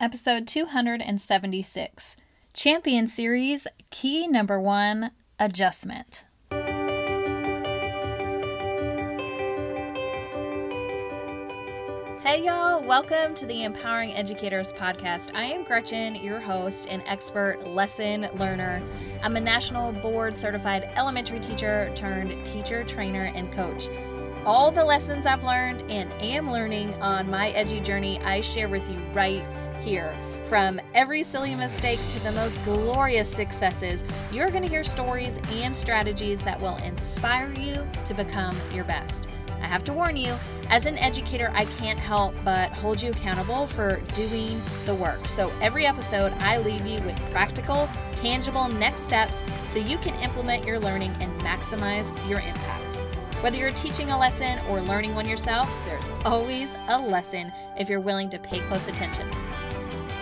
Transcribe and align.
episode 0.00 0.48
276, 0.48 2.16
Champion 2.54 3.06
Series, 3.06 3.66
key 3.90 4.26
number 4.26 4.58
one 4.58 5.10
adjustment. 5.38 6.24
Hey, 12.22 12.44
y'all, 12.44 12.82
welcome 12.82 13.34
to 13.34 13.44
the 13.44 13.64
Empowering 13.64 14.14
Educators 14.14 14.72
Podcast. 14.72 15.34
I 15.34 15.44
am 15.44 15.64
Gretchen, 15.64 16.14
your 16.14 16.40
host 16.40 16.88
and 16.90 17.02
expert 17.04 17.66
lesson 17.66 18.30
learner. 18.36 18.82
I'm 19.22 19.36
a 19.36 19.40
national 19.40 19.92
board 19.92 20.34
certified 20.34 20.90
elementary 20.96 21.40
teacher 21.40 21.92
turned 21.94 22.46
teacher, 22.46 22.84
trainer, 22.84 23.30
and 23.34 23.52
coach. 23.52 23.88
All 24.46 24.70
the 24.70 24.82
lessons 24.84 25.26
I've 25.26 25.44
learned 25.44 25.82
and 25.90 26.10
am 26.14 26.50
learning 26.50 26.94
on 27.02 27.28
my 27.28 27.50
edgy 27.50 27.80
journey, 27.80 28.18
I 28.20 28.40
share 28.40 28.70
with 28.70 28.88
you 28.88 28.96
right 29.12 29.44
here. 29.80 30.16
From 30.48 30.80
every 30.94 31.22
silly 31.22 31.54
mistake 31.54 32.00
to 32.10 32.20
the 32.20 32.32
most 32.32 32.62
glorious 32.64 33.28
successes, 33.28 34.02
you're 34.32 34.50
going 34.50 34.62
to 34.62 34.68
hear 34.68 34.82
stories 34.82 35.38
and 35.52 35.74
strategies 35.74 36.42
that 36.42 36.60
will 36.60 36.76
inspire 36.78 37.52
you 37.52 37.86
to 38.04 38.14
become 38.14 38.56
your 38.72 38.84
best. 38.84 39.28
I 39.60 39.66
have 39.66 39.84
to 39.84 39.92
warn 39.92 40.16
you, 40.16 40.34
as 40.70 40.86
an 40.86 40.98
educator, 40.98 41.52
I 41.54 41.66
can't 41.66 42.00
help 42.00 42.34
but 42.44 42.72
hold 42.72 43.02
you 43.02 43.10
accountable 43.10 43.66
for 43.66 44.00
doing 44.14 44.60
the 44.86 44.94
work. 44.94 45.28
So 45.28 45.52
every 45.60 45.86
episode, 45.86 46.32
I 46.38 46.58
leave 46.58 46.86
you 46.86 47.00
with 47.02 47.16
practical, 47.30 47.88
tangible 48.16 48.68
next 48.68 49.02
steps 49.02 49.42
so 49.66 49.78
you 49.78 49.98
can 49.98 50.14
implement 50.16 50.64
your 50.64 50.78
learning 50.80 51.12
and 51.20 51.32
maximize 51.40 52.10
your 52.28 52.40
impact. 52.40 52.84
Whether 53.42 53.56
you're 53.56 53.70
teaching 53.70 54.10
a 54.10 54.18
lesson 54.18 54.58
or 54.68 54.82
learning 54.82 55.14
one 55.14 55.28
yourself, 55.28 55.70
there's 55.86 56.10
always 56.24 56.74
a 56.88 56.98
lesson 56.98 57.52
if 57.78 57.88
you're 57.88 58.00
willing 58.00 58.28
to 58.30 58.38
pay 58.38 58.60
close 58.60 58.86
attention. 58.86 59.30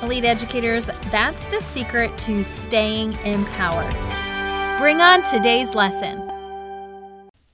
Elite 0.02 0.25
educators, 0.25 0.87
that's 1.11 1.47
the 1.47 1.61
secret 1.61 2.16
to 2.19 2.45
staying 2.45 3.15
empowered. 3.25 3.93
Bring 4.79 5.01
on 5.01 5.23
today's 5.23 5.74
lesson. 5.74 6.23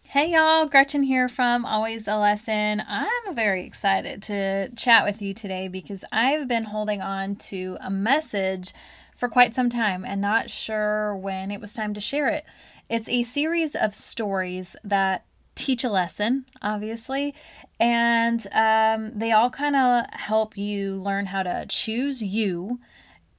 Hey 0.06 0.31
y'all, 0.31 0.67
Gretchen 0.67 1.03
here 1.03 1.31
from 1.31 1.64
Always 1.64 2.06
a 2.06 2.19
Lesson. 2.19 2.83
I'm 2.86 3.34
very 3.34 3.64
excited 3.64 4.23
to 4.25 4.69
chat 4.77 5.06
with 5.06 5.23
you 5.23 5.33
today 5.33 5.69
because 5.69 6.05
I've 6.12 6.47
been 6.47 6.64
holding 6.64 7.01
on 7.01 7.36
to 7.36 7.78
a 7.81 7.91
message 7.91 8.75
for 9.17 9.31
quite 9.31 9.55
some 9.55 9.70
time 9.70 10.05
and 10.05 10.20
not 10.20 10.51
sure 10.51 11.17
when 11.17 11.51
it 11.51 11.62
was 11.62 11.73
time 11.73 11.95
to 11.95 12.01
share 12.01 12.29
it. 12.29 12.45
It's 12.91 13.08
a 13.08 13.23
series 13.23 13.75
of 13.75 13.95
stories 13.95 14.77
that 14.84 15.25
teach 15.55 15.83
a 15.83 15.89
lesson, 15.91 16.45
obviously, 16.61 17.34
and 17.80 18.47
um, 18.53 19.19
they 19.19 19.33
all 19.33 19.50
kind 19.50 19.77
of 19.77 20.06
help 20.12 20.56
you 20.56 20.97
learn 20.97 21.27
how 21.27 21.42
to 21.42 21.67
choose 21.69 22.22
you, 22.22 22.80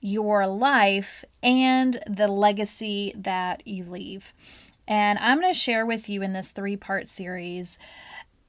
your 0.01 0.45
life, 0.47 1.23
and 1.41 1.99
the 2.07 2.27
legacy 2.27 3.13
that 3.15 3.65
you 3.67 3.83
leave. 3.85 4.33
And 4.87 5.17
I'm 5.19 5.41
going 5.41 5.51
to 5.51 5.59
share 5.59 5.85
with 5.85 6.09
you 6.09 6.21
in 6.21 6.33
this 6.33 6.51
three 6.51 6.77
part 6.77 7.07
series 7.07 7.79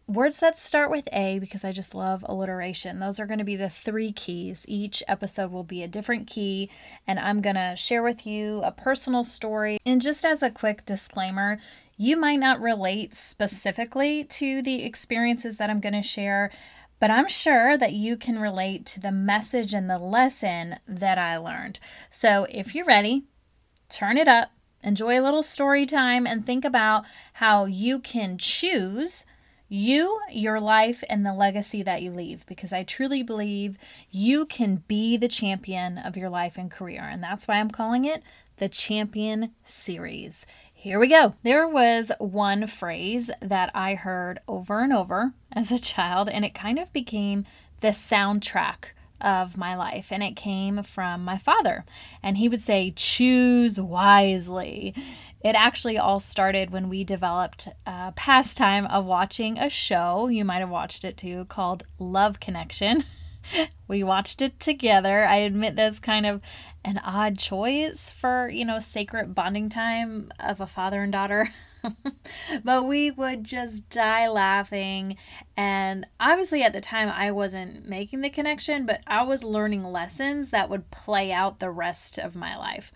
words 0.09 0.39
that 0.39 0.57
start 0.57 0.91
with 0.91 1.09
A 1.12 1.39
because 1.39 1.64
I 1.64 1.73
just 1.73 1.95
love 1.95 2.25
alliteration. 2.29 3.01
Those 3.01 3.19
are 3.19 3.27
going 3.27 3.39
to 3.39 3.45
be 3.45 3.57
the 3.57 3.69
three 3.69 4.12
keys. 4.12 4.64
Each 4.69 5.03
episode 5.09 5.51
will 5.51 5.64
be 5.64 5.83
a 5.83 5.89
different 5.89 6.27
key, 6.27 6.70
and 7.07 7.19
I'm 7.19 7.41
going 7.41 7.57
to 7.57 7.75
share 7.77 8.03
with 8.03 8.27
you 8.27 8.62
a 8.62 8.70
personal 8.70 9.25
story. 9.25 9.79
And 9.84 10.01
just 10.01 10.25
as 10.25 10.42
a 10.42 10.51
quick 10.51 10.84
disclaimer, 10.84 11.59
you 11.97 12.16
might 12.16 12.36
not 12.36 12.61
relate 12.61 13.14
specifically 13.14 14.25
to 14.25 14.62
the 14.62 14.84
experiences 14.84 15.56
that 15.56 15.70
I'm 15.70 15.80
going 15.80 15.94
to 15.94 16.02
share, 16.02 16.50
but 16.98 17.11
I'm 17.11 17.28
sure 17.28 17.77
that 17.77 17.92
you 17.92 18.16
can 18.16 18.39
relate 18.39 18.86
to 18.86 19.00
the 19.00 19.12
message 19.12 19.72
and 19.72 19.89
the 19.89 19.98
lesson 19.98 20.77
that 20.86 21.19
I 21.19 21.36
learned. 21.36 21.80
So 22.11 22.47
if 22.50 22.74
you're 22.74 22.84
ready, 22.84 23.24
turn 23.89 24.19
it 24.19 24.28
up, 24.28 24.50
enjoy 24.83 25.19
a 25.19 25.22
little 25.22 25.42
story 25.42 25.86
time, 25.86 26.27
and 26.27 26.44
think 26.44 26.64
about 26.64 27.05
how 27.34 27.64
you 27.64 27.98
can 27.98 28.39
choose 28.39 29.24
you, 29.68 30.20
your 30.30 30.61
life, 30.61 31.02
and 31.08 31.27
the 31.27 31.35
legacy 31.35 31.83
that 31.83 32.01
you 32.01 32.12
leave 32.12 32.46
because 32.46 32.73
I 32.73 32.85
truly 32.85 33.23
believe 33.23 33.79
you 34.11 34.46
can 34.46 34.85
be 34.86 35.17
the 35.17 35.29
champion 35.29 35.98
of 35.98 36.17
your 36.17 36.30
life 36.30 36.56
and 36.56 36.70
career. 36.70 37.02
And 37.02 37.23
that's 37.23 37.48
why 37.48 37.56
I'm 37.56 37.70
calling 37.70 38.05
it 38.05 38.23
the 38.58 38.68
Champion 38.68 39.52
Series. 39.64 40.46
Here 40.86 41.01
we 41.01 41.08
go. 41.08 41.35
There 41.42 41.67
was 41.67 42.13
one 42.20 42.69
phrase 42.69 43.29
that 43.41 43.73
I 43.74 43.97
heard 43.97 44.39
over 44.47 44.85
and 44.85 44.92
over 44.92 45.33
as 45.51 45.73
a 45.73 45.80
child, 45.80 46.29
and 46.29 46.45
it 46.45 46.55
kind 46.55 46.79
of 46.79 46.92
became 46.92 47.45
the 47.80 47.89
soundtrack 47.89 48.92
of 49.20 49.57
my 49.57 49.74
life. 49.74 50.13
And 50.13 50.23
it 50.23 50.36
came 50.36 50.85
from 50.85 51.24
my 51.24 51.39
father. 51.39 51.85
And 52.23 52.36
he 52.36 52.48
would 52.48 52.61
say, 52.61 52.92
Choose 52.95 53.80
wisely. 53.80 54.95
It 55.41 55.57
actually 55.57 55.98
all 55.98 56.20
started 56.20 56.70
when 56.70 56.89
we 56.89 57.03
developed 57.03 57.67
a 57.85 58.13
pastime 58.14 58.86
of 58.86 59.07
watching 59.07 59.58
a 59.58 59.68
show. 59.68 60.29
You 60.29 60.45
might 60.45 60.61
have 60.61 60.70
watched 60.70 61.05
it 61.05 61.17
too, 61.17 61.47
called 61.47 61.85
Love 61.98 62.39
Connection. 62.39 63.03
we 63.89 64.05
watched 64.05 64.41
it 64.41 64.61
together. 64.61 65.27
I 65.27 65.36
admit 65.39 65.74
that's 65.74 65.98
kind 65.98 66.27
of 66.27 66.41
an 66.86 66.98
odd 66.98 67.36
choice 67.36 68.13
for, 68.13 68.48
you 68.48 68.64
know, 68.64 68.79
sacred 68.79 69.35
bonding 69.35 69.69
time 69.69 70.30
of 70.39 70.61
a 70.61 70.69
father 70.69 71.02
and 71.02 71.13
daughter. 71.13 71.52
but 72.64 72.86
we 72.86 73.11
would 73.11 73.42
just 73.42 73.91
die 73.91 74.29
laughing. 74.29 75.17
And 75.57 76.07
obviously, 76.20 76.63
at 76.63 76.73
the 76.73 76.80
time, 76.80 77.08
I 77.08 77.33
wasn't 77.33 77.89
making 77.89 78.20
the 78.20 78.30
connection, 78.30 78.86
but 78.86 79.01
I 79.05 79.24
was 79.24 79.42
learning 79.42 79.83
lessons 79.85 80.51
that 80.51 80.70
would 80.70 80.92
play 80.92 81.33
out 81.33 81.58
the 81.58 81.70
rest 81.70 82.19
of 82.19 82.36
my 82.36 82.57
life. 82.57 82.92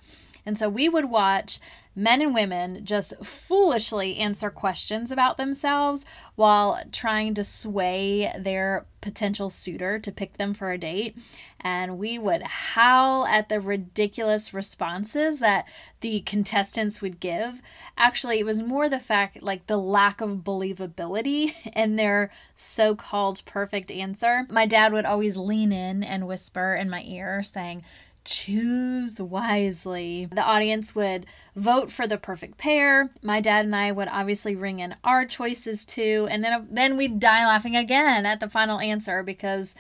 And 0.51 0.59
so 0.59 0.69
we 0.69 0.89
would 0.89 1.05
watch 1.05 1.61
men 1.95 2.21
and 2.21 2.35
women 2.35 2.85
just 2.85 3.15
foolishly 3.25 4.17
answer 4.17 4.51
questions 4.51 5.13
about 5.13 5.37
themselves 5.37 6.05
while 6.35 6.83
trying 6.91 7.35
to 7.35 7.45
sway 7.45 8.33
their 8.37 8.85
potential 9.01 9.49
suitor 9.49 10.01
to 10.01 10.11
pick 10.11 10.39
them 10.39 10.53
for 10.53 10.73
a 10.73 10.79
date. 10.79 11.17
And 11.61 11.99
we 11.99 12.19
would 12.19 12.43
howl 12.43 13.27
at 13.27 13.49
the 13.49 13.61
ridiculous 13.61 14.53
responses 14.53 15.39
that 15.39 15.67
the 16.01 16.23
contestants 16.23 17.01
would 17.01 17.21
give. 17.21 17.63
Actually, 17.97 18.41
it 18.41 18.47
was 18.47 18.61
more 18.61 18.89
the 18.89 18.99
fact, 18.99 19.41
like 19.45 19.69
the 19.69 19.77
lack 19.77 20.21
of 20.21 20.39
believability 20.39 21.55
in 21.77 21.95
their 21.95 22.33
so 22.57 22.97
called 22.97 23.45
perfect 23.47 23.93
answer. 23.93 24.49
My 24.51 24.67
dad 24.67 24.93
would 24.93 25.05
always 25.05 25.37
lean 25.37 25.71
in 25.71 26.03
and 26.03 26.27
whisper 26.27 26.75
in 26.75 26.91
my 26.91 27.03
ear, 27.03 27.45
saying, 27.45 27.85
choose 28.25 29.21
wisely. 29.21 30.29
The 30.31 30.43
audience 30.43 30.95
would 30.95 31.27
vote 31.57 31.91
for 31.91 32.07
the 32.07 32.19
perfect 32.19 32.59
pair. 32.59 33.11
My 33.23 33.41
dad 33.41 33.65
and 33.65 33.75
I 33.75 33.93
would 33.93 34.09
obviously 34.09 34.55
ring 34.55 34.81
in 34.81 34.95
our 35.05 35.25
choices 35.25 35.85
too, 35.85 36.29
and 36.31 36.45
then 36.45 36.69
then 36.71 36.97
we'd 36.97 37.21
die 37.21 37.47
laughing 37.47 37.77
again 37.77 38.27
at 38.27 38.41
the 38.41 38.49
final 38.49 38.81
answer 38.81 39.23
because 39.23 39.75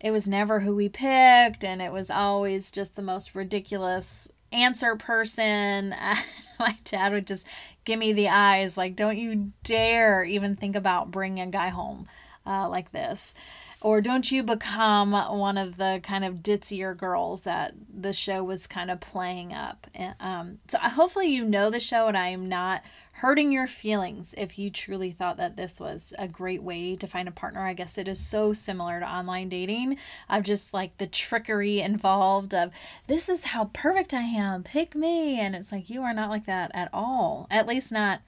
it 0.00 0.10
was 0.10 0.28
never 0.28 0.60
who 0.60 0.74
we 0.74 0.88
picked 0.88 1.62
and 1.62 1.82
it 1.82 1.92
was 1.92 2.10
always 2.10 2.70
just 2.70 2.96
the 2.96 3.02
most 3.02 3.34
ridiculous 3.34 4.32
answer 4.50 4.96
person. 4.96 5.94
my 6.58 6.76
dad 6.84 7.12
would 7.12 7.26
just 7.26 7.46
give 7.84 7.98
me 7.98 8.12
the 8.12 8.28
eyes 8.28 8.76
like 8.76 8.94
don't 8.94 9.16
you 9.16 9.50
dare 9.64 10.22
even 10.22 10.54
think 10.54 10.76
about 10.76 11.10
bringing 11.10 11.40
a 11.40 11.50
guy 11.50 11.70
home 11.70 12.06
uh, 12.46 12.68
like 12.68 12.92
this 12.92 13.34
or 13.82 14.00
don't 14.00 14.30
you 14.30 14.42
become 14.42 15.12
one 15.12 15.56
of 15.56 15.76
the 15.76 16.00
kind 16.02 16.24
of 16.24 16.42
ditzier 16.42 16.96
girls 16.96 17.42
that 17.42 17.74
the 17.92 18.12
show 18.12 18.44
was 18.44 18.66
kind 18.66 18.90
of 18.90 19.00
playing 19.00 19.52
up? 19.52 19.86
Um, 20.20 20.58
so 20.68 20.78
hopefully 20.78 21.28
you 21.28 21.44
know 21.44 21.70
the 21.70 21.80
show 21.80 22.06
and 22.06 22.16
i 22.16 22.28
am 22.28 22.48
not 22.48 22.82
hurting 23.20 23.52
your 23.52 23.66
feelings 23.66 24.34
if 24.38 24.58
you 24.58 24.70
truly 24.70 25.10
thought 25.10 25.36
that 25.36 25.54
this 25.54 25.78
was 25.78 26.14
a 26.18 26.26
great 26.26 26.62
way 26.62 26.96
to 26.96 27.06
find 27.06 27.28
a 27.28 27.32
partner. 27.32 27.60
I 27.60 27.74
guess 27.74 27.98
it 27.98 28.08
is 28.08 28.18
so 28.18 28.54
similar 28.54 28.98
to 28.98 29.06
online 29.06 29.50
dating. 29.50 29.98
Of 30.30 30.44
just 30.44 30.72
like 30.72 30.96
the 30.96 31.06
trickery 31.06 31.80
involved 31.80 32.54
of 32.54 32.70
this 33.08 33.28
is 33.28 33.44
how 33.44 33.66
perfect 33.74 34.14
i 34.14 34.22
am. 34.22 34.62
Pick 34.62 34.94
me. 34.94 35.38
And 35.38 35.54
it's 35.54 35.70
like 35.70 35.90
you 35.90 36.00
are 36.02 36.14
not 36.14 36.30
like 36.30 36.46
that 36.46 36.70
at 36.72 36.88
all. 36.94 37.46
At 37.50 37.66
least 37.66 37.92
not 37.92 38.22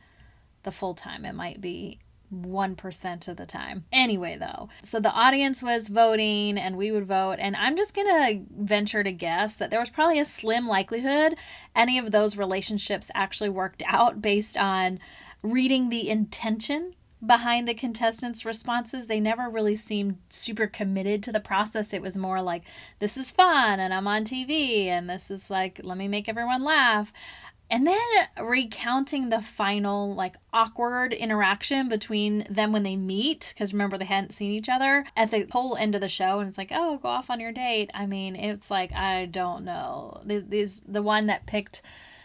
the 0.63 0.73
full 0.73 0.93
time. 0.93 1.25
It 1.25 1.35
might 1.35 1.63
be 1.63 1.99
1% 2.33 3.29
of 3.29 3.37
the 3.37 3.47
time. 3.47 3.85
Anyway, 3.93 4.37
though, 4.39 4.69
so 4.83 4.99
the 5.01 5.13
audience 5.13 5.63
was 5.63 5.89
voting 5.89 6.59
and 6.59 6.77
we 6.77 6.91
would 6.91 7.07
vote. 7.07 7.37
And 7.39 7.57
I'm 7.57 7.77
just 7.77 7.95
to 7.95 8.41
venture 8.51 9.05
to 9.05 9.13
guess 9.13 9.57
that 9.57 9.71
there 9.71 9.81
was 9.81 9.91
probably 9.91 10.19
a 10.19 10.25
slim 10.25 10.67
likelihood 10.67 11.37
any 11.75 11.99
of 11.99 12.11
those 12.11 12.37
relationships 12.37 13.11
actually 13.15 13.51
worked 13.51 13.83
out 13.87 14.21
based 14.21 14.57
on 14.57 14.99
reading 15.43 15.89
the 15.89 16.09
intention 16.09 16.95
behind 17.25 17.69
the 17.69 17.75
contestants' 17.75 18.45
responses. 18.45 19.07
They 19.07 19.21
never 19.21 19.49
really 19.49 19.77
seemed 19.77 20.19
super 20.29 20.67
committed 20.67 21.23
to 21.23 21.33
the 21.33 21.41
process. 21.41 21.93
It 21.93 22.03
was 22.03 22.17
more 22.19 22.43
like, 22.43 22.65
this 22.99 23.17
is 23.17 23.31
fun 23.31 23.79
and 23.79 23.95
I'm 23.95 24.09
on 24.09 24.25
TV 24.25 24.87
and 24.87 25.09
this 25.09 25.31
is 25.31 25.51
like, 25.51 25.81
let 25.83 25.97
me 25.97 26.09
make 26.09 26.29
everyone 26.29 26.65
laugh 26.65 27.13
And 27.73 27.87
then 27.87 27.99
recounting 28.39 29.31
the 29.31 29.41
final, 29.41 30.15
like, 30.15 30.37
awkward 30.53 31.15
interaction 31.15 31.89
between 31.89 32.47
them 32.51 32.71
when 32.71 32.83
they 32.83 32.97
meet, 32.97 33.55
because 33.55 33.73
remember, 33.73 33.97
they 33.97 34.05
hadn't 34.05 34.35
seen 34.35 34.51
each 34.51 34.69
other 34.69 35.07
at 35.17 35.31
the 35.31 35.47
whole 35.51 35.75
end 35.77 35.95
of 35.95 36.03
the 36.03 36.09
show. 36.11 36.39
And 36.39 36.49
it's 36.51 36.59
like, 36.59 36.69
oh, 36.71 36.99
go 36.99 37.09
off 37.09 37.31
on 37.31 37.41
your 37.41 37.51
date. 37.51 37.91
I 37.95 38.05
mean, 38.05 38.37
it's 38.37 38.71
like, 38.71 38.93
I 38.93 39.25
don't 39.25 39.65
know. 39.65 40.21
These, 40.27 40.49
these 40.49 40.83
the 40.87 41.03
one 41.03 41.29
that 41.29 41.47
picked 41.47 41.81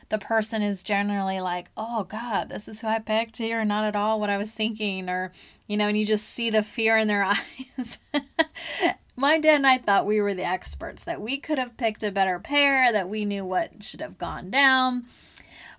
the 0.10 0.18
person 0.18 0.62
is 0.62 0.84
generally 0.84 1.40
like, 1.40 1.70
oh 1.78 2.04
God, 2.04 2.50
this 2.50 2.68
is 2.68 2.82
who 2.82 2.88
I 2.88 3.00
picked 3.00 3.38
here, 3.38 3.64
not 3.64 3.86
at 3.86 3.96
all 3.96 4.20
what 4.20 4.30
I 4.30 4.38
was 4.38 4.52
thinking, 4.52 5.08
or, 5.08 5.32
you 5.66 5.78
know, 5.78 5.88
and 5.88 5.98
you 5.98 6.06
just 6.06 6.28
see 6.28 6.50
the 6.50 6.62
fear 6.62 6.98
in 6.98 7.08
their 7.08 7.24
eyes. 7.78 8.00
My 9.16 9.40
dad 9.40 9.56
and 9.56 9.68
I 9.68 9.78
thought 9.78 10.06
we 10.06 10.20
were 10.20 10.34
the 10.34 10.46
experts, 10.46 11.06
that 11.06 11.22
we 11.22 11.38
could 11.38 11.58
have 11.58 11.78
picked 11.78 12.04
a 12.04 12.12
better 12.12 12.38
pair, 12.38 12.92
that 12.92 13.08
we 13.08 13.24
knew 13.24 13.46
what 13.46 13.82
should 13.82 14.02
have 14.02 14.18
gone 14.18 14.52
down. 14.52 15.06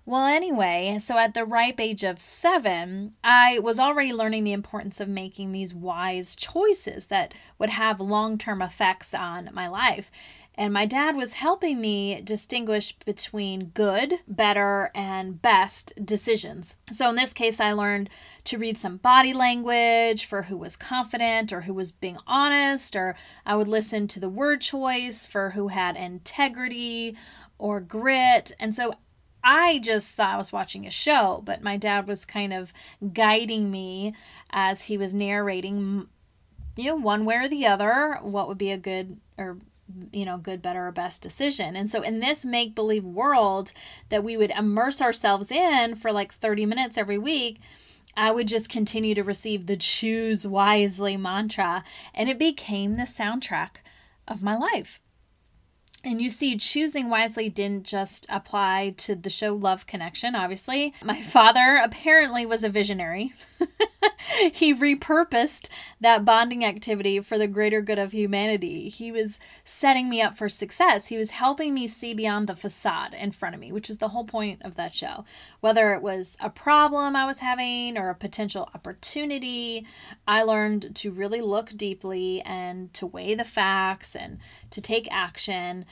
Well, 0.09 0.25
anyway, 0.25 0.97
so 0.99 1.19
at 1.19 1.35
the 1.35 1.45
ripe 1.45 1.79
age 1.79 2.03
of 2.03 2.19
seven, 2.19 3.13
I 3.23 3.59
was 3.59 3.79
already 3.79 4.11
learning 4.11 4.43
the 4.43 4.53
importance 4.53 4.99
of 4.99 5.07
making 5.07 5.51
these 5.51 5.75
wise 5.75 6.35
choices 6.35 7.05
that 7.09 7.35
would 7.59 7.69
have 7.69 8.01
long 8.01 8.39
term 8.39 8.63
effects 8.63 9.13
on 9.13 9.51
my 9.53 9.67
life. 9.67 10.09
And 10.55 10.73
my 10.73 10.87
dad 10.87 11.15
was 11.15 11.33
helping 11.33 11.79
me 11.79 12.21
distinguish 12.23 12.93
between 13.05 13.65
good, 13.75 14.15
better, 14.27 14.89
and 14.95 15.39
best 15.43 15.93
decisions. 16.03 16.77
So 16.91 17.07
in 17.09 17.15
this 17.15 17.31
case, 17.31 17.59
I 17.59 17.73
learned 17.73 18.09
to 18.45 18.57
read 18.57 18.79
some 18.79 18.97
body 18.97 19.31
language 19.31 20.25
for 20.25 20.41
who 20.41 20.57
was 20.57 20.75
confident 20.75 21.53
or 21.53 21.61
who 21.61 21.73
was 21.75 21.91
being 21.91 22.17
honest, 22.25 22.95
or 22.95 23.15
I 23.45 23.55
would 23.55 23.67
listen 23.67 24.07
to 24.07 24.19
the 24.19 24.27
word 24.27 24.61
choice 24.61 25.27
for 25.27 25.51
who 25.51 25.67
had 25.67 25.95
integrity 25.95 27.15
or 27.59 27.79
grit. 27.79 28.53
And 28.59 28.73
so 28.73 28.95
I 29.43 29.79
just 29.79 30.15
thought 30.15 30.33
I 30.33 30.37
was 30.37 30.51
watching 30.51 30.85
a 30.85 30.91
show, 30.91 31.41
but 31.45 31.61
my 31.61 31.77
dad 31.77 32.07
was 32.07 32.25
kind 32.25 32.53
of 32.53 32.73
guiding 33.13 33.71
me 33.71 34.13
as 34.51 34.83
he 34.83 34.97
was 34.97 35.15
narrating, 35.15 36.07
you 36.75 36.85
know, 36.85 36.95
one 36.95 37.25
way 37.25 37.35
or 37.35 37.47
the 37.47 37.65
other, 37.65 38.19
what 38.21 38.47
would 38.47 38.57
be 38.57 38.71
a 38.71 38.77
good 38.77 39.17
or 39.37 39.57
you 40.11 40.25
know, 40.25 40.37
good, 40.37 40.61
better, 40.61 40.87
or 40.87 40.91
best 40.91 41.21
decision. 41.21 41.75
And 41.75 41.89
so, 41.89 42.01
in 42.01 42.19
this 42.19 42.45
make 42.45 42.75
believe 42.75 43.03
world 43.03 43.73
that 44.09 44.23
we 44.23 44.37
would 44.37 44.51
immerse 44.51 45.01
ourselves 45.01 45.51
in 45.51 45.95
for 45.95 46.11
like 46.11 46.33
30 46.33 46.65
minutes 46.65 46.97
every 46.97 47.17
week, 47.17 47.59
I 48.15 48.31
would 48.31 48.47
just 48.47 48.69
continue 48.69 49.15
to 49.15 49.23
receive 49.23 49.65
the 49.65 49.77
choose 49.77 50.47
wisely 50.47 51.17
mantra, 51.17 51.83
and 52.13 52.29
it 52.29 52.37
became 52.37 52.97
the 52.97 53.03
soundtrack 53.03 53.77
of 54.27 54.43
my 54.43 54.55
life. 54.55 54.99
And 56.03 56.21
you 56.21 56.29
see, 56.29 56.55
choosing 56.57 57.09
wisely 57.09 57.49
didn't 57.49 57.83
just 57.83 58.25
apply 58.29 58.93
to 58.97 59.15
the 59.15 59.29
show 59.29 59.53
Love 59.53 59.85
Connection, 59.85 60.33
obviously. 60.33 60.93
My 61.03 61.21
father 61.21 61.79
apparently 61.83 62.45
was 62.45 62.63
a 62.63 62.69
visionary. 62.69 63.33
he 64.53 64.73
repurposed 64.73 65.69
that 65.99 66.25
bonding 66.25 66.63
activity 66.63 67.19
for 67.19 67.37
the 67.37 67.47
greater 67.47 67.81
good 67.81 67.99
of 67.99 68.11
humanity. 68.11 68.89
He 68.89 69.11
was 69.11 69.39
setting 69.63 70.09
me 70.09 70.21
up 70.21 70.37
for 70.37 70.49
success. 70.49 71.07
He 71.07 71.17
was 71.17 71.31
helping 71.31 71.73
me 71.73 71.87
see 71.87 72.13
beyond 72.13 72.47
the 72.47 72.55
facade 72.55 73.13
in 73.13 73.31
front 73.31 73.55
of 73.55 73.61
me, 73.61 73.71
which 73.71 73.89
is 73.89 73.97
the 73.97 74.09
whole 74.09 74.23
point 74.23 74.61
of 74.63 74.75
that 74.75 74.93
show. 74.93 75.25
Whether 75.59 75.93
it 75.93 76.01
was 76.01 76.37
a 76.39 76.49
problem 76.49 77.15
I 77.15 77.25
was 77.25 77.39
having 77.39 77.97
or 77.97 78.09
a 78.09 78.15
potential 78.15 78.69
opportunity, 78.73 79.85
I 80.27 80.43
learned 80.43 80.95
to 80.95 81.11
really 81.11 81.41
look 81.41 81.69
deeply 81.75 82.41
and 82.41 82.93
to 82.93 83.05
weigh 83.05 83.35
the 83.35 83.43
facts 83.43 84.15
and 84.15 84.39
to 84.71 84.81
take 84.81 85.07
action 85.11 85.85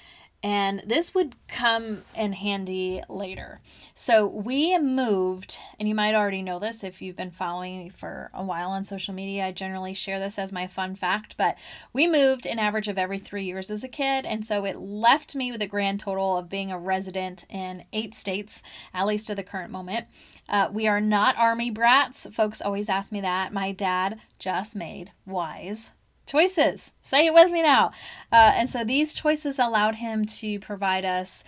and 0.44 0.84
this 0.86 1.16
would 1.16 1.36
come 1.48 2.04
in 2.16 2.34
handy 2.34 3.02
later. 3.10 3.60
So 3.96 4.28
we 4.28 4.78
moved, 4.78 5.58
and 5.80 5.90
you 5.90 5.96
might 5.96 6.14
already 6.14 6.44
know 6.44 6.60
this 6.60 6.84
if 6.84 7.02
you've 7.02 7.16
been 7.16 7.32
following 7.32 7.80
me 7.80 7.90
for 7.90 8.30
a 8.34 8.44
while 8.44 8.70
on 8.70 8.84
social 8.84 9.14
media. 9.14 9.48
I 9.48 9.52
generally 9.52 9.96
share 9.96 10.20
this 10.20 10.38
as 10.38 10.54
my 10.54 10.68
fun 10.68 10.96
fact, 10.96 11.36
but 11.38 11.56
we 11.92 12.06
moved 12.06 12.46
an 12.46 12.60
average 12.60 12.88
of 12.88 13.00
every 13.00 13.18
three 13.18 13.46
years 13.46 13.72
as 13.72 13.84
a 13.84 13.88
kid, 13.88 14.26
and 14.26 14.46
so 14.46 14.64
it 14.66 14.78
left 14.78 15.36
me 15.36 15.52
with 15.52 15.62
a 15.62 15.68
grand 15.68 16.00
total 16.00 16.38
of 16.38 16.50
being 16.50 16.72
a 16.72 16.80
resident 16.80 17.46
in 17.50 17.86
eight 17.92 18.14
states, 18.14 18.62
at 18.94 19.08
least 19.08 19.28
to 19.28 19.36
the 19.36 19.44
current 19.44 19.72
moment. 19.72 20.06
Uh, 20.48 20.70
we 20.72 20.88
are 20.88 21.02
not 21.02 21.36
army 21.38 21.72
brats. 21.72 22.28
Folks 22.32 22.62
always 22.62 22.90
ask 22.90 23.12
me 23.12 23.22
that. 23.22 23.52
My 23.52 23.72
dad 23.72 24.20
just 24.38 24.76
made 24.76 25.12
wise 25.26 25.90
choices. 26.28 26.94
Say 27.02 27.26
it 27.26 27.34
with 27.34 27.52
me 27.52 27.62
now. 27.62 27.92
Uh, 28.32 28.54
and 28.56 28.70
so 28.70 28.84
these 28.84 29.14
choices 29.14 29.58
allowed 29.58 29.96
him 29.96 30.26
to 30.26 30.60
provide 30.60 31.06
us 31.06 31.44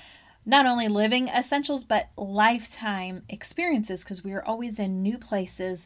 not 0.46 0.66
only 0.66 0.88
living 0.88 1.28
essentials, 1.28 1.84
but 1.84 2.10
lifetime 2.18 3.24
experiences 3.30 4.04
because 4.04 4.24
we 4.24 4.32
are 4.32 4.44
always 4.44 4.80
in 4.80 5.04
new 5.04 5.18
places 5.18 5.86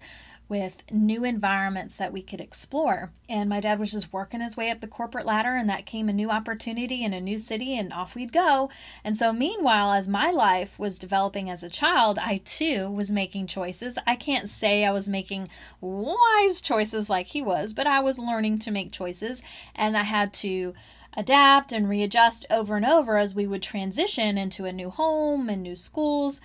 with 0.50 0.84
new 0.92 1.24
environments 1.24 1.98
that 1.98 2.14
we 2.14 2.22
could 2.22 2.42
explore. 2.42 3.12
And 3.28 3.50
my 3.50 3.60
dad 3.60 3.80
was 3.80 3.92
just 3.92 4.14
working 4.14 4.42
his 4.42 4.58
way 4.58 4.70
up 4.70 4.82
the 4.82 4.88
corporate 4.88 5.26
ladder, 5.26 5.56
and 5.56 5.70
that 5.70 5.86
came 5.86 6.10
a 6.10 6.14
new 6.14 6.30
opportunity 6.30 7.04
in 7.04 7.14
a 7.14 7.22
new 7.22 7.38
city, 7.38 7.78
and 7.78 7.94
off 7.94 8.16
we'd 8.16 8.32
go. 8.32 8.70
And 9.04 9.18
so, 9.18 9.34
meanwhile, 9.34 9.94
as 9.94 10.08
my 10.08 10.32
life 10.32 10.78
was 10.78 11.00
developing 11.00 11.50
as 11.50 11.64
a 11.64 11.70
child, 11.70 12.20
I 12.20 12.42
too 12.46 12.92
was 12.92 13.12
making 13.12 13.48
choices. 13.48 13.98
I 14.06 14.16
can't 14.16 14.50
say 14.50 14.86
I 14.86 14.92
was 14.92 15.10
making 15.10 15.50
wise 15.82 16.62
choices 16.62 17.10
like 17.10 17.28
he 17.28 17.42
was, 17.42 17.74
but 17.74 17.88
I 17.88 18.00
was 18.00 18.20
learning 18.20 18.60
to 18.60 18.72
make 18.72 18.92
choices, 18.92 19.44
and 19.76 19.98
I 19.98 20.04
had 20.04 20.34
to 20.36 20.74
adapt 21.16 21.72
and 21.72 21.88
readjust 21.88 22.46
over 22.50 22.76
and 22.76 22.86
over 22.86 23.18
as 23.18 23.36
we 23.36 23.48
would 23.48 23.62
transition 23.62 24.38
into 24.38 24.66
a 24.66 24.74
new 24.74 24.90
home 24.90 25.50
and 25.50 25.62
new 25.62 25.76
schools 25.76 26.42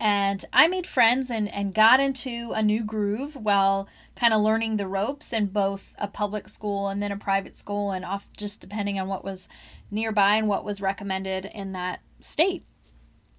and 0.00 0.44
I 0.52 0.68
made 0.68 0.86
friends 0.86 1.30
and, 1.30 1.52
and 1.52 1.74
got 1.74 2.00
into 2.00 2.52
a 2.54 2.62
new 2.62 2.84
groove 2.84 3.36
while 3.36 3.88
kind 4.16 4.32
of 4.32 4.42
learning 4.42 4.76
the 4.76 4.86
ropes 4.86 5.32
in 5.32 5.46
both 5.46 5.94
a 5.98 6.08
public 6.08 6.48
school 6.48 6.88
and 6.88 7.02
then 7.02 7.12
a 7.12 7.16
private 7.16 7.56
school, 7.56 7.90
and 7.90 8.04
off 8.04 8.26
just 8.36 8.60
depending 8.60 8.98
on 8.98 9.08
what 9.08 9.24
was 9.24 9.48
nearby 9.90 10.36
and 10.36 10.48
what 10.48 10.64
was 10.64 10.80
recommended 10.80 11.46
in 11.46 11.72
that 11.72 12.00
state. 12.20 12.64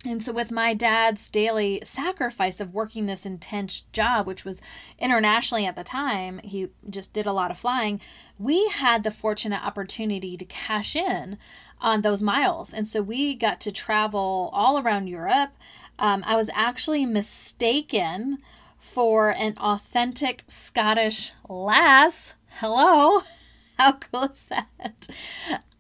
And 0.06 0.24
so, 0.24 0.32
with 0.32 0.50
my 0.50 0.74
dad's 0.74 1.30
daily 1.30 1.82
sacrifice 1.84 2.62
of 2.62 2.74
working 2.74 3.06
this 3.06 3.26
intense 3.26 3.82
job, 3.92 4.28
which 4.28 4.46
was 4.46 4.62
internationally 4.98 5.66
at 5.66 5.76
the 5.76 5.84
time, 5.84 6.40
he 6.42 6.70
just 6.90 7.12
did 7.12 7.26
a 7.26 7.34
lot 7.34 7.52
of 7.52 7.58
flying, 7.58 8.00
we 8.38 8.66
had 8.70 9.04
the 9.04 9.12
fortunate 9.12 9.62
opportunity 9.62 10.38
to 10.38 10.46
cash 10.46 10.96
in 10.96 11.38
on 11.82 12.02
those 12.02 12.24
miles. 12.24 12.74
And 12.74 12.88
so, 12.88 13.02
we 13.02 13.36
got 13.36 13.60
to 13.62 13.74
travel 13.74 14.50
all 14.54 14.80
around 14.80 15.08
Europe. 15.08 15.52
Um, 16.00 16.24
I 16.26 16.38
was 16.38 16.50
actually 16.54 17.06
mistaken 17.06 18.38
for 18.78 19.32
an 19.32 19.56
authentic 19.58 20.44
Scottish 20.48 21.34
lass. 21.50 22.36
Hello. 22.48 23.24
How 23.78 23.94
cool 23.94 24.24
is 24.24 24.46
that? 24.46 25.10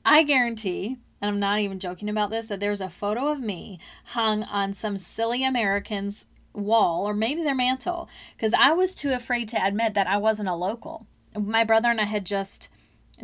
I 0.03 0.23
guarantee, 0.23 0.97
and 1.21 1.29
I'm 1.29 1.39
not 1.39 1.59
even 1.59 1.79
joking 1.79 2.09
about 2.09 2.31
this, 2.31 2.47
that 2.47 2.59
there's 2.59 2.81
a 2.81 2.89
photo 2.89 3.29
of 3.29 3.39
me 3.39 3.79
hung 4.07 4.43
on 4.43 4.73
some 4.73 4.97
silly 4.97 5.43
American's 5.45 6.25
wall 6.53 7.07
or 7.07 7.13
maybe 7.13 7.41
their 7.41 7.55
mantle 7.55 8.09
because 8.35 8.53
I 8.53 8.73
was 8.73 8.95
too 8.95 9.13
afraid 9.13 9.47
to 9.49 9.65
admit 9.65 9.93
that 9.93 10.07
I 10.07 10.17
wasn't 10.17 10.49
a 10.49 10.55
local. 10.55 11.07
My 11.37 11.63
brother 11.63 11.89
and 11.89 12.01
I 12.01 12.05
had 12.05 12.25
just 12.25 12.69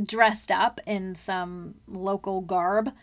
dressed 0.02 0.52
up 0.52 0.80
in 0.86 1.16
some 1.16 1.76
local 1.88 2.40
garb 2.42 2.94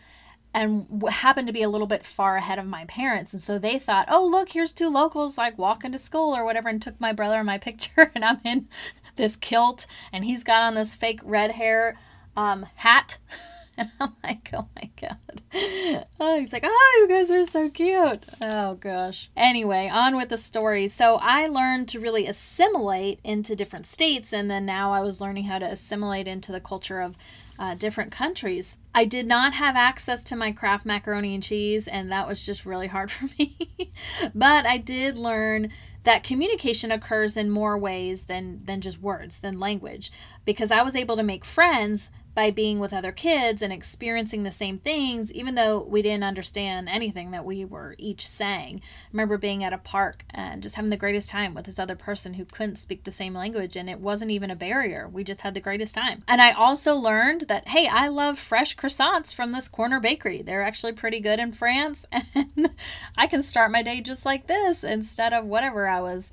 and 0.54 1.02
happened 1.08 1.46
to 1.46 1.52
be 1.52 1.62
a 1.62 1.68
little 1.68 1.86
bit 1.86 2.04
far 2.04 2.36
ahead 2.36 2.58
of 2.58 2.66
my 2.66 2.84
parents. 2.84 3.32
And 3.32 3.40
so 3.40 3.58
they 3.58 3.78
thought, 3.78 4.08
oh, 4.10 4.26
look, 4.26 4.50
here's 4.50 4.72
two 4.72 4.90
locals 4.90 5.38
like 5.38 5.56
walking 5.56 5.92
to 5.92 5.98
school 5.98 6.34
or 6.34 6.44
whatever, 6.44 6.68
and 6.68 6.80
took 6.80 7.00
my 7.00 7.12
brother 7.12 7.36
and 7.36 7.46
my 7.46 7.58
picture. 7.68 8.12
And 8.14 8.24
I'm 8.24 8.40
in 8.44 8.68
this 9.16 9.36
kilt, 9.36 9.86
and 10.12 10.24
he's 10.24 10.44
got 10.44 10.62
on 10.62 10.74
this 10.74 10.94
fake 10.94 11.20
red 11.22 11.52
hair 11.52 11.98
um, 12.36 12.66
hat. 12.76 13.18
And 13.74 13.90
I'm 13.98 14.12
like, 14.22 14.50
oh 14.52 14.68
my 14.76 14.90
God. 15.00 16.06
Oh, 16.20 16.38
he's 16.38 16.52
like, 16.52 16.64
oh, 16.66 16.98
you 17.00 17.08
guys 17.08 17.30
are 17.30 17.44
so 17.44 17.70
cute. 17.70 18.26
Oh 18.42 18.74
gosh. 18.74 19.30
Anyway, 19.34 19.88
on 19.90 20.14
with 20.14 20.28
the 20.28 20.36
story. 20.36 20.88
So 20.88 21.18
I 21.22 21.46
learned 21.46 21.88
to 21.88 22.00
really 22.00 22.26
assimilate 22.26 23.18
into 23.24 23.56
different 23.56 23.86
states, 23.86 24.32
and 24.32 24.50
then 24.50 24.66
now 24.66 24.92
I 24.92 25.00
was 25.00 25.22
learning 25.22 25.44
how 25.44 25.58
to 25.58 25.66
assimilate 25.66 26.28
into 26.28 26.52
the 26.52 26.60
culture 26.60 27.00
of 27.00 27.16
uh, 27.62 27.76
different 27.76 28.10
countries. 28.10 28.76
I 28.92 29.04
did 29.04 29.24
not 29.24 29.54
have 29.54 29.76
access 29.76 30.24
to 30.24 30.36
my 30.36 30.50
Kraft 30.50 30.84
macaroni 30.84 31.32
and 31.32 31.42
cheese, 31.42 31.86
and 31.86 32.10
that 32.10 32.26
was 32.26 32.44
just 32.44 32.66
really 32.66 32.88
hard 32.88 33.08
for 33.12 33.26
me. 33.38 33.92
but 34.34 34.66
I 34.66 34.78
did 34.78 35.16
learn 35.16 35.70
that 36.02 36.24
communication 36.24 36.90
occurs 36.90 37.36
in 37.36 37.50
more 37.50 37.78
ways 37.78 38.24
than 38.24 38.64
than 38.64 38.80
just 38.80 39.00
words, 39.00 39.38
than 39.38 39.60
language, 39.60 40.10
because 40.44 40.72
I 40.72 40.82
was 40.82 40.96
able 40.96 41.14
to 41.14 41.22
make 41.22 41.44
friends 41.44 42.10
by 42.34 42.50
being 42.50 42.78
with 42.78 42.92
other 42.92 43.12
kids 43.12 43.62
and 43.62 43.72
experiencing 43.72 44.42
the 44.42 44.52
same 44.52 44.78
things, 44.78 45.32
even 45.32 45.54
though 45.54 45.82
we 45.82 46.02
didn't 46.02 46.24
understand 46.24 46.88
anything 46.88 47.30
that 47.30 47.44
we 47.44 47.64
were 47.64 47.94
each 47.98 48.26
saying. 48.26 48.80
I 48.82 49.08
remember 49.12 49.36
being 49.36 49.62
at 49.62 49.72
a 49.72 49.78
park 49.78 50.24
and 50.30 50.62
just 50.62 50.76
having 50.76 50.90
the 50.90 50.96
greatest 50.96 51.28
time 51.28 51.54
with 51.54 51.66
this 51.66 51.78
other 51.78 51.96
person 51.96 52.34
who 52.34 52.44
couldn't 52.44 52.76
speak 52.76 53.04
the 53.04 53.10
same 53.10 53.34
language, 53.34 53.76
and 53.76 53.88
it 53.90 54.00
wasn't 54.00 54.30
even 54.30 54.50
a 54.50 54.56
barrier. 54.56 55.08
We 55.08 55.24
just 55.24 55.42
had 55.42 55.54
the 55.54 55.60
greatest 55.60 55.94
time. 55.94 56.24
And 56.26 56.40
I 56.40 56.52
also 56.52 56.94
learned 56.94 57.42
that, 57.42 57.68
hey, 57.68 57.86
I 57.86 58.08
love 58.08 58.38
fresh 58.38 58.76
croissants 58.76 59.34
from 59.34 59.52
this 59.52 59.68
corner 59.68 60.00
bakery. 60.00 60.42
They're 60.42 60.62
actually 60.62 60.92
pretty 60.92 61.20
good 61.20 61.38
in 61.38 61.52
France, 61.52 62.06
and 62.34 62.70
I 63.16 63.26
can 63.26 63.42
start 63.42 63.70
my 63.70 63.82
day 63.82 64.00
just 64.00 64.24
like 64.24 64.46
this 64.46 64.84
instead 64.84 65.32
of 65.32 65.44
whatever 65.44 65.86
I 65.86 66.00
was 66.00 66.32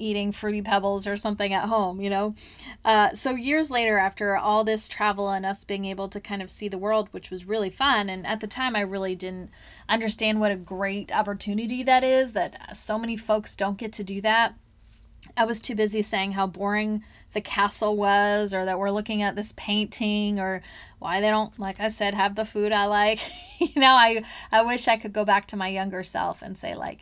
eating 0.00 0.32
fruity 0.32 0.62
pebbles 0.62 1.06
or 1.06 1.16
something 1.16 1.52
at 1.52 1.68
home, 1.68 2.00
you 2.00 2.10
know? 2.10 2.34
Uh, 2.84 3.12
so, 3.12 3.32
years 3.32 3.70
later, 3.70 3.98
after 3.98 4.36
all 4.36 4.64
this 4.64 4.88
travel 4.88 5.28
and 5.28 5.44
us 5.44 5.64
being 5.64 5.84
able 5.84 6.08
to 6.08 6.20
kind 6.20 6.42
of 6.42 6.50
see 6.50 6.68
the 6.68 6.78
world, 6.78 7.08
which 7.12 7.30
was 7.30 7.44
really 7.44 7.70
fun, 7.70 8.08
and 8.08 8.26
at 8.26 8.40
the 8.40 8.46
time 8.46 8.74
I 8.74 8.80
really 8.80 9.14
didn't 9.14 9.50
understand 9.88 10.40
what 10.40 10.52
a 10.52 10.56
great 10.56 11.14
opportunity 11.14 11.82
that 11.82 12.02
is, 12.02 12.32
that 12.32 12.76
so 12.76 12.98
many 12.98 13.16
folks 13.16 13.54
don't 13.54 13.78
get 13.78 13.92
to 13.94 14.04
do 14.04 14.20
that. 14.22 14.54
I 15.36 15.44
was 15.44 15.60
too 15.60 15.74
busy 15.74 16.00
saying 16.02 16.32
how 16.32 16.46
boring 16.46 17.04
the 17.32 17.40
castle 17.40 17.96
was, 17.96 18.54
or 18.54 18.64
that 18.64 18.78
we're 18.78 18.90
looking 18.90 19.22
at 19.22 19.36
this 19.36 19.52
painting, 19.56 20.40
or 20.40 20.62
why 20.98 21.20
they 21.20 21.28
don't, 21.28 21.56
like 21.58 21.78
I 21.78 21.88
said, 21.88 22.14
have 22.14 22.34
the 22.34 22.44
food 22.44 22.72
I 22.72 22.86
like. 22.86 23.20
you 23.58 23.80
know, 23.80 23.92
I, 23.92 24.22
I 24.50 24.62
wish 24.62 24.88
I 24.88 24.96
could 24.96 25.12
go 25.12 25.24
back 25.24 25.46
to 25.48 25.56
my 25.56 25.68
younger 25.68 26.02
self 26.02 26.42
and 26.42 26.56
say, 26.56 26.74
like, 26.74 27.00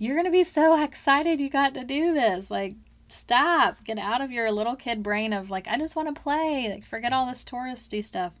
you're 0.00 0.14
going 0.14 0.24
to 0.24 0.32
be 0.32 0.44
so 0.44 0.82
excited 0.82 1.40
you 1.40 1.50
got 1.50 1.74
to 1.74 1.84
do 1.84 2.14
this. 2.14 2.50
Like, 2.50 2.74
stop. 3.08 3.84
Get 3.84 3.98
out 3.98 4.22
of 4.22 4.32
your 4.32 4.50
little 4.50 4.74
kid 4.74 5.02
brain 5.02 5.34
of, 5.34 5.50
like, 5.50 5.68
I 5.68 5.76
just 5.76 5.94
want 5.94 6.12
to 6.12 6.20
play. 6.20 6.68
Like, 6.70 6.86
forget 6.86 7.12
all 7.12 7.26
this 7.26 7.44
touristy 7.44 8.02
stuff. 8.02 8.32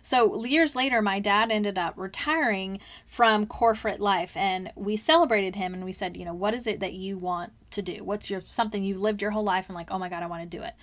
So, 0.00 0.44
years 0.44 0.76
later, 0.76 1.02
my 1.02 1.18
dad 1.18 1.50
ended 1.50 1.76
up 1.76 1.94
retiring 1.96 2.78
from 3.04 3.46
corporate 3.46 4.00
life, 4.00 4.36
and 4.36 4.70
we 4.76 4.96
celebrated 4.96 5.56
him 5.56 5.74
and 5.74 5.84
we 5.84 5.92
said, 5.92 6.16
you 6.16 6.24
know, 6.24 6.34
what 6.34 6.54
is 6.54 6.68
it 6.68 6.78
that 6.78 6.92
you 6.92 7.18
want 7.18 7.52
to 7.72 7.82
do? 7.82 8.04
What's 8.04 8.30
your 8.30 8.42
something 8.46 8.84
you've 8.84 9.00
lived 9.00 9.22
your 9.22 9.32
whole 9.32 9.42
life 9.42 9.68
and, 9.68 9.74
like, 9.74 9.90
oh 9.90 9.98
my 9.98 10.08
God, 10.08 10.22
I 10.22 10.26
want 10.26 10.48
to 10.48 10.56
do 10.56 10.62
it? 10.62 10.74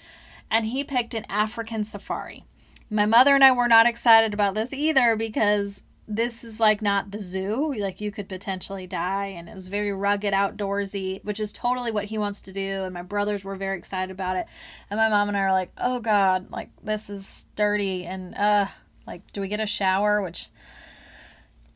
And 0.52 0.66
he 0.66 0.84
picked 0.84 1.14
an 1.14 1.26
African 1.30 1.86
safari. 1.86 2.44
My 2.90 3.06
mother 3.06 3.36
and 3.36 3.44
I 3.44 3.54
were 3.54 3.70
not 3.70 3.88
excited 3.88 4.34
about 4.34 4.54
this 4.54 4.74
either 4.74 5.16
because 5.16 5.84
this 6.10 6.44
is 6.44 6.60
like 6.60 6.82
not 6.82 7.12
the 7.12 7.20
zoo. 7.20 7.74
Like 7.78 8.02
you 8.02 8.12
could 8.12 8.28
potentially 8.28 8.88
die 8.88 9.28
and 9.28 9.48
it 9.48 9.54
was 9.54 9.68
very 9.68 9.94
rugged 9.94 10.34
outdoorsy 10.34 11.24
which 11.24 11.40
is 11.40 11.54
totally 11.54 11.92
what 11.92 12.06
he 12.06 12.18
wants 12.18 12.42
to 12.42 12.52
do 12.52 12.84
and 12.84 12.94
my 12.94 13.04
brothers 13.04 13.44
were 13.44 13.56
very 13.56 13.78
excited 13.78 14.12
about 14.12 14.36
it. 14.36 14.48
And 14.90 14.98
my 14.98 15.08
mom 15.08 15.28
and 15.28 15.38
i 15.38 15.46
were 15.46 15.52
like 15.52 15.72
oh 15.78 16.00
god 16.00 16.52
like 16.52 16.70
this 16.84 17.12
is 17.12 17.48
dirty 17.56 18.06
and 18.06 18.34
uh 18.36 18.66
like 19.06 19.32
do 19.34 19.42
we 19.42 19.48
get 19.48 19.60
a 19.60 19.68
shower? 19.68 20.20
Which 20.22 20.50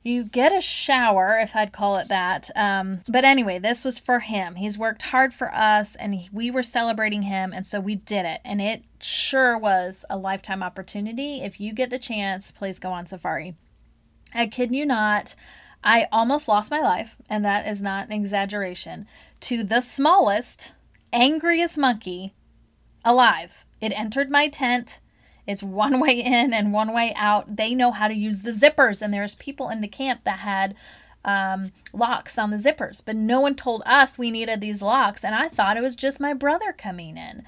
you 0.02 0.26
get 0.26 0.52
a 0.52 0.60
shower 0.60 1.40
if 1.40 1.56
i'd 1.56 1.72
call 1.72 1.96
it 1.96 2.10
that 2.10 2.50
um, 2.58 3.00
but 3.08 3.24
anyway 3.24 3.60
this 3.60 3.86
was 3.86 4.00
for 4.00 4.20
him. 4.20 4.56
He's 4.56 4.80
worked 4.80 5.04
hard 5.04 5.32
for 5.32 5.54
us 5.54 5.96
and 5.96 6.16
he, 6.16 6.30
we 6.34 6.50
were 6.50 6.64
celebrating 6.64 7.22
him 7.22 7.54
and 7.54 7.68
so 7.68 7.80
we 7.80 7.96
did 7.96 8.26
it. 8.26 8.42
And 8.44 8.60
it 8.60 8.84
sure 9.00 9.60
was 9.60 10.06
a 10.10 10.18
lifetime 10.18 10.64
opportunity. 10.64 11.42
If 11.42 11.62
you 11.62 11.72
get 11.72 11.92
the 11.92 12.00
chance 12.00 12.52
please 12.52 12.80
go 12.80 12.90
on 12.92 13.06
safari 13.06 13.54
I 14.34 14.48
kid 14.48 14.74
you 14.74 14.86
not, 14.86 15.36
I 15.84 16.08
almost 16.12 16.48
lost 16.48 16.72
my 16.72 16.80
life, 16.80 17.18
and 17.30 17.44
that 17.44 17.68
is 17.68 17.82
not 17.82 18.08
an 18.08 18.14
exaggeration, 18.14 19.06
to 19.42 19.64
the 19.64 19.82
smallest, 19.82 20.72
angriest 21.12 21.78
monkey 21.78 22.34
alive. 23.04 23.66
It 23.82 23.92
entered 23.92 24.30
my 24.30 24.48
tent. 24.48 25.00
It's 25.46 25.62
one 25.62 26.00
way 26.02 26.22
in 26.22 26.54
and 26.54 26.72
one 26.72 26.94
way 26.94 27.14
out. 27.16 27.56
They 27.56 27.76
know 27.76 27.92
how 27.92 28.08
to 28.08 28.14
use 28.14 28.42
the 28.42 28.52
zippers, 28.52 29.02
and 29.02 29.14
there's 29.14 29.36
people 29.36 29.70
in 29.70 29.82
the 29.82 29.88
camp 29.88 30.22
that 30.24 30.40
had 30.40 30.76
um, 31.26 31.72
locks 31.94 32.38
on 32.38 32.50
the 32.50 32.58
zippers, 32.58 33.04
but 33.04 33.16
no 33.16 33.40
one 33.40 33.56
told 33.56 33.82
us 33.86 34.18
we 34.18 34.32
needed 34.32 34.62
these 34.62 34.82
locks, 34.82 35.24
and 35.24 35.36
I 35.36 35.48
thought 35.48 35.78
it 35.78 35.84
was 35.84 35.96
just 35.96 36.20
my 36.20 36.34
brother 36.34 36.74
coming 36.74 37.18
in. 37.18 37.44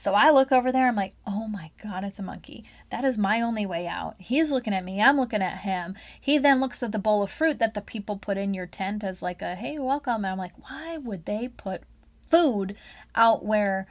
So 0.00 0.14
I 0.14 0.30
look 0.30 0.50
over 0.50 0.72
there, 0.72 0.88
I'm 0.88 0.96
like, 0.96 1.12
oh 1.26 1.46
my 1.46 1.72
God, 1.82 2.04
it's 2.04 2.18
a 2.18 2.22
monkey. 2.22 2.64
That 2.88 3.04
is 3.04 3.18
my 3.18 3.42
only 3.42 3.66
way 3.66 3.86
out. 3.86 4.14
He's 4.16 4.50
looking 4.50 4.72
at 4.72 4.82
me, 4.82 4.98
I'm 4.98 5.18
looking 5.20 5.42
at 5.42 5.58
him. 5.58 5.94
He 6.18 6.38
then 6.38 6.58
looks 6.58 6.82
at 6.82 6.92
the 6.92 6.98
bowl 6.98 7.22
of 7.22 7.30
fruit 7.30 7.58
that 7.58 7.74
the 7.74 7.82
people 7.82 8.16
put 8.16 8.38
in 8.38 8.54
your 8.54 8.64
tent 8.64 9.04
as 9.04 9.20
like 9.20 9.42
a, 9.42 9.54
hey, 9.54 9.78
welcome. 9.78 10.24
And 10.24 10.28
I'm 10.28 10.38
like, 10.38 10.54
why 10.56 10.96
would 10.96 11.26
they 11.26 11.48
put 11.48 11.82
food 12.26 12.76
out 13.14 13.44
where 13.44 13.88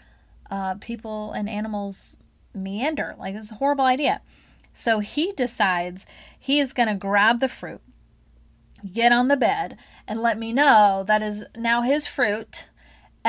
uh, 0.50 0.74
people 0.82 1.32
and 1.32 1.48
animals 1.48 2.18
meander? 2.56 3.16
Like, 3.20 3.36
this 3.36 3.44
is 3.44 3.52
a 3.52 3.56
horrible 3.56 3.86
idea. 3.86 4.22
So 4.74 5.02
he 5.02 5.32
decides 5.34 6.08
he 6.40 6.60
is 6.60 6.74
going 6.74 6.90
to 6.90 6.96
grab 6.96 7.40
the 7.40 7.48
fruit, 7.48 7.82
get 8.92 9.12
on 9.12 9.28
the 9.28 9.38
bed, 9.38 9.78
and 10.08 10.20
let 10.20 10.40
me 10.40 10.54
know 10.54 11.04
that 11.06 11.22
is 11.22 11.46
now 11.56 11.84
his 11.84 12.08
fruit 12.08 12.68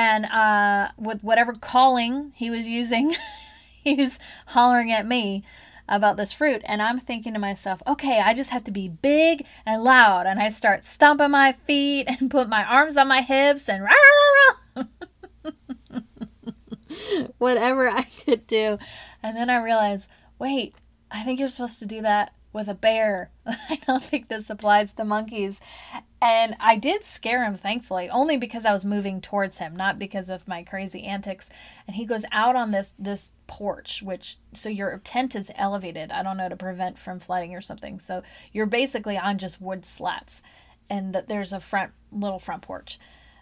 and 0.01 0.25
uh, 0.25 0.91
with 0.97 1.23
whatever 1.23 1.53
calling 1.53 2.31
he 2.35 2.49
was 2.49 2.67
using, 2.67 3.15
he's 3.83 4.17
hollering 4.47 4.91
at 4.91 5.05
me 5.05 5.43
about 5.87 6.17
this 6.17 6.33
fruit. 6.33 6.61
And 6.65 6.81
I'm 6.81 6.99
thinking 6.99 7.33
to 7.33 7.39
myself, 7.39 7.83
okay, 7.85 8.19
I 8.19 8.33
just 8.33 8.49
have 8.49 8.63
to 8.63 8.71
be 8.71 8.89
big 8.89 9.45
and 9.63 9.83
loud. 9.83 10.25
And 10.25 10.39
I 10.39 10.49
start 10.49 10.85
stomping 10.85 11.31
my 11.31 11.51
feet 11.67 12.05
and 12.07 12.31
put 12.31 12.49
my 12.49 12.63
arms 12.63 12.97
on 12.97 13.07
my 13.07 13.21
hips 13.21 13.69
and 13.69 13.83
rah, 13.83 13.91
rah, 13.91 14.83
rah. 15.45 15.51
whatever 17.37 17.87
I 17.89 18.03
could 18.03 18.47
do. 18.47 18.79
And 19.21 19.37
then 19.37 19.49
I 19.51 19.61
realize, 19.61 20.09
wait, 20.39 20.73
I 21.11 21.23
think 21.23 21.39
you're 21.39 21.47
supposed 21.47 21.79
to 21.79 21.85
do 21.85 22.01
that 22.01 22.33
with 22.53 22.67
a 22.67 22.73
bear. 22.73 23.29
I 23.45 23.79
don't 23.85 24.03
think 24.03 24.29
this 24.29 24.49
applies 24.49 24.93
to 24.93 25.05
monkeys. 25.05 25.61
And 26.21 26.55
I 26.59 26.75
did 26.75 27.03
scare 27.03 27.43
him, 27.43 27.57
thankfully, 27.57 28.07
only 28.07 28.37
because 28.37 28.63
I 28.63 28.71
was 28.71 28.85
moving 28.85 29.21
towards 29.21 29.57
him, 29.57 29.75
not 29.75 29.97
because 29.97 30.29
of 30.29 30.47
my 30.47 30.61
crazy 30.61 31.03
antics. 31.03 31.49
And 31.87 31.95
he 31.95 32.05
goes 32.05 32.25
out 32.31 32.55
on 32.55 32.69
this 32.69 32.93
this 32.99 33.33
porch, 33.47 34.03
which 34.03 34.37
so 34.53 34.69
your 34.69 34.99
tent 35.03 35.35
is 35.35 35.51
elevated. 35.55 36.11
I 36.11 36.21
don't 36.21 36.37
know 36.37 36.47
to 36.47 36.55
prevent 36.55 36.99
from 36.99 37.19
flooding 37.19 37.55
or 37.55 37.61
something. 37.61 37.99
So 37.99 38.21
you're 38.51 38.67
basically 38.67 39.17
on 39.17 39.39
just 39.39 39.59
wood 39.59 39.83
slats, 39.83 40.43
and 40.91 41.13
that 41.15 41.25
there's 41.25 41.53
a 41.53 41.59
front 41.59 41.91
little 42.11 42.39
front 42.39 42.61
porch. 42.61 42.99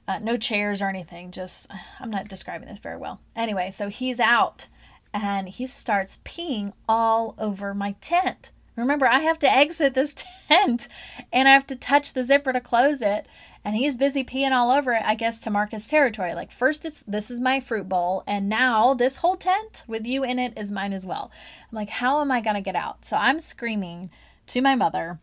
Uh, 0.08 0.20
no 0.20 0.38
chairs 0.38 0.82
or 0.82 0.88
anything. 0.88 1.32
Just 1.32 1.70
I'm 2.00 2.10
not 2.10 2.30
describing 2.30 2.70
this 2.70 2.80
very 2.80 2.98
well. 2.98 3.20
Anyway, 3.36 3.72
so 3.72 3.90
he's 3.90 4.22
out, 4.22 4.68
and 5.14 5.50
he 5.50 5.66
starts 5.66 6.20
peeing 6.24 6.72
all 6.88 7.36
over 7.38 7.74
my 7.74 7.92
tent 8.00 8.54
Remember, 8.80 9.08
I 9.08 9.20
have 9.20 9.40
to 9.40 9.52
exit 9.52 9.94
this 9.94 10.16
tent 10.48 10.88
and 11.32 11.48
I 11.48 11.54
have 11.54 11.68
to 11.68 11.76
touch 11.76 12.14
the 12.14 12.24
zipper 12.24 12.54
to 12.54 12.60
close 12.62 13.02
it. 13.02 13.28
And 13.64 13.76
he's 13.76 13.98
busy 13.98 14.24
peeing 14.24 14.52
all 14.52 14.72
over 14.72 14.94
it, 14.94 15.04
I 15.06 15.16
guess, 15.16 15.42
to 15.42 15.50
mark 15.50 15.72
his 15.72 15.86
territory. 15.86 16.34
Like, 16.34 16.50
first, 16.52 16.86
it's 16.86 17.04
this 17.04 17.30
is 17.30 17.42
my 17.42 17.60
fruit 17.60 17.90
bowl, 17.90 18.24
and 18.26 18.48
now 18.48 18.94
this 18.94 19.18
whole 19.18 19.36
tent 19.36 19.84
with 19.86 20.08
you 20.08 20.24
in 20.24 20.40
it 20.40 20.58
is 20.58 20.72
mine 20.72 20.94
as 20.94 21.06
well. 21.06 21.30
I'm 21.70 21.76
like, 21.76 21.90
how 21.90 22.22
am 22.22 22.32
I 22.32 22.40
going 22.40 22.56
to 22.56 22.62
get 22.62 22.78
out? 22.78 23.04
So 23.04 23.18
I'm 23.18 23.40
screaming 23.40 24.12
to 24.48 24.62
my 24.62 24.76
mother, 24.76 25.20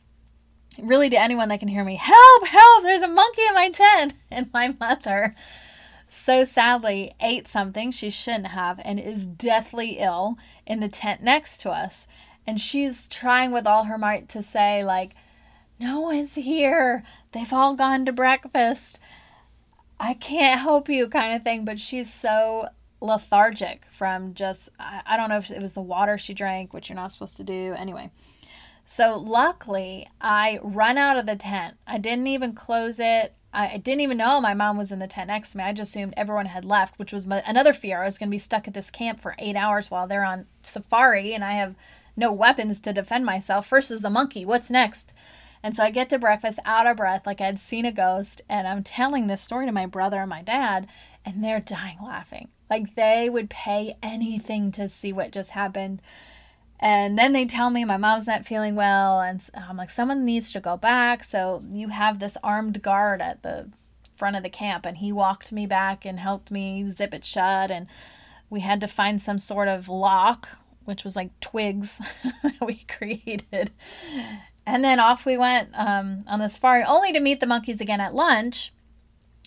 really 0.79 1.09
to 1.09 1.19
anyone 1.19 1.49
that 1.49 1.61
can 1.61 1.69
hear 1.69 1.83
me, 1.83 1.97
help, 1.97 2.47
help, 2.47 2.83
there's 2.83 3.03
a 3.03 3.09
monkey 3.09 3.43
in 3.49 3.55
my 3.55 3.71
tent. 3.71 4.13
And 4.31 4.53
my 4.53 4.75
mother, 4.79 5.35
so 6.07 6.45
sadly, 6.45 7.15
ate 7.21 7.49
something 7.49 7.91
she 7.91 8.11
shouldn't 8.11 8.49
have 8.49 8.81
and 8.85 9.01
is 9.01 9.27
deathly 9.27 9.99
ill 9.99 10.37
in 10.67 10.81
the 10.81 10.89
tent 10.89 11.23
next 11.23 11.59
to 11.63 11.71
us 11.71 12.07
and 12.47 12.61
she's 12.61 13.09
trying 13.09 13.51
with 13.51 13.67
all 13.67 13.85
her 13.85 13.99
might 13.99 14.29
to 14.31 14.43
say 14.43 14.85
like 14.85 15.13
no 15.79 16.01
one's 16.01 16.35
here. 16.37 17.05
They've 17.33 17.53
all 17.53 17.75
gone 17.75 18.07
to 18.07 18.13
breakfast. 18.13 18.99
I 20.01 20.15
can't 20.15 20.61
help 20.61 20.89
you 20.89 21.09
kind 21.09 21.35
of 21.35 21.43
thing. 21.43 21.65
But 21.65 21.81
she's 21.81 22.13
so 22.13 22.69
lethargic 22.99 23.85
from 23.91 24.33
just 24.33 24.71
i 24.79 25.19
don't 25.19 25.29
know 25.29 25.37
if 25.37 25.51
it 25.51 25.61
was 25.61 25.75
the 25.75 25.83
water 25.83 26.17
she 26.17 26.33
drank 26.33 26.73
which 26.73 26.89
you're 26.89 26.97
not 26.97 27.13
supposed 27.13 27.37
to 27.37 27.45
do. 27.45 27.75
Anyway. 27.77 28.11
So 28.87 29.19
luckily 29.19 30.09
i 30.21 30.61
run 30.63 30.97
out 30.97 31.19
of 31.19 31.27
the 31.27 31.37
tent. 31.37 31.77
I 31.87 31.99
didn't 31.99 32.29
even 32.29 32.53
close 32.55 32.99
it. 33.01 33.35
I 33.53 33.79
didn't 33.79 34.03
even 34.03 34.19
know 34.19 34.39
my 34.39 34.53
mom 34.53 34.77
was 34.77 34.93
in 34.93 34.99
the 34.99 35.07
tent 35.07 35.29
next 35.29 35.53
to 35.53 35.59
me. 35.59 35.65
I 35.65 35.73
just 35.73 35.91
assumed 35.91 36.13
everyone 36.17 36.45
had 36.47 36.65
left, 36.65 36.99
which 36.99 37.11
was 37.11 37.27
my, 37.27 37.43
another 37.47 37.73
fear. 37.73 38.03
I 38.03 38.05
was 38.05 38.19
going 38.19 38.29
to 38.29 38.35
be 38.35 38.39
stuck 38.39 38.69
at 38.69 38.75
this 38.75 38.91
camp 38.91 39.19
for 39.19 39.35
eight 39.39 39.57
hours 39.57 39.91
while 39.91 40.07
they're 40.07 40.27
on 40.27 40.45
safari, 40.63 41.33
and 41.33 41.43
I 41.43 41.53
have 41.53 41.75
no 42.17 42.33
weapons 42.33 42.81
to 42.81 42.93
defend 42.93 43.25
myself. 43.25 43.73
Is 43.73 44.03
the 44.03 44.11
monkey. 44.11 44.45
What's 44.45 44.71
next? 44.71 45.13
And 45.63 45.75
so 45.75 45.83
I 45.83 45.91
get 45.91 46.09
to 46.11 46.19
breakfast 46.19 46.59
out 46.65 46.87
of 46.87 46.97
breath, 46.97 47.27
like 47.27 47.41
I'd 47.41 47.59
seen 47.59 47.85
a 47.85 47.93
ghost, 47.93 48.43
and 48.49 48.69
I'm 48.69 48.83
telling 48.83 49.27
this 49.27 49.43
story 49.43 49.67
to 49.67 49.73
my 49.73 49.87
brother 49.87 50.21
and 50.21 50.31
my 50.31 50.43
dad, 50.43 50.87
and 51.25 51.43
they're 51.43 51.61
dying 51.61 51.99
laughing. 52.01 52.49
Like 52.71 52.95
they 52.95 53.29
would 53.29 53.51
pay 53.51 53.97
anything 54.03 54.71
to 54.73 54.89
see 54.89 55.13
what 55.13 55.33
just 55.33 55.51
happened. 55.51 56.03
And 56.79 57.19
then 57.19 57.33
they 57.33 57.47
tell 57.47 57.71
me 57.71 57.85
my 57.85 57.97
mom's 57.97 58.27
not 58.27 58.47
feeling 58.47 58.77
well, 58.77 59.21
and 59.21 59.45
I'm 59.55 59.77
like, 59.77 59.91
someone 59.91 60.25
needs 60.25 60.53
to 60.53 60.61
go 60.61 60.77
back. 60.77 61.25
So 61.25 61.63
you 61.71 61.89
have 61.89 62.19
this 62.19 62.37
armed 62.45 62.83
guard 62.83 63.21
at 63.21 63.43
the 63.43 63.71
front 64.15 64.37
of 64.37 64.43
the 64.43 64.51
camp, 64.51 64.87
and 64.87 64.99
he 64.99 65.11
walked 65.11 65.53
me 65.53 65.67
back 65.67 66.05
and 66.05 66.21
helped 66.21 66.51
me 66.51 66.89
zip 66.89 67.15
it 67.15 67.25
shut. 67.25 67.71
And 67.71 67.87
we 68.51 68.61
had 68.61 68.81
to 68.83 68.87
find 68.87 69.21
some 69.21 69.39
sort 69.39 69.69
of 69.69 69.89
lock 69.89 70.49
which 70.87 71.05
was 71.05 71.17
like 71.17 71.39
twigs 71.41 72.01
we 72.61 72.85
created. 72.89 73.71
And 74.65 74.83
then 74.83 74.99
off 74.99 75.27
we 75.27 75.37
went 75.37 75.71
um, 75.75 76.21
on 76.27 76.41
the 76.41 76.49
safari, 76.49 76.83
only 76.83 77.13
to 77.13 77.21
meet 77.21 77.41
the 77.41 77.47
monkeys 77.47 77.81
again 77.81 78.01
at 78.01 78.15
lunch 78.15 78.73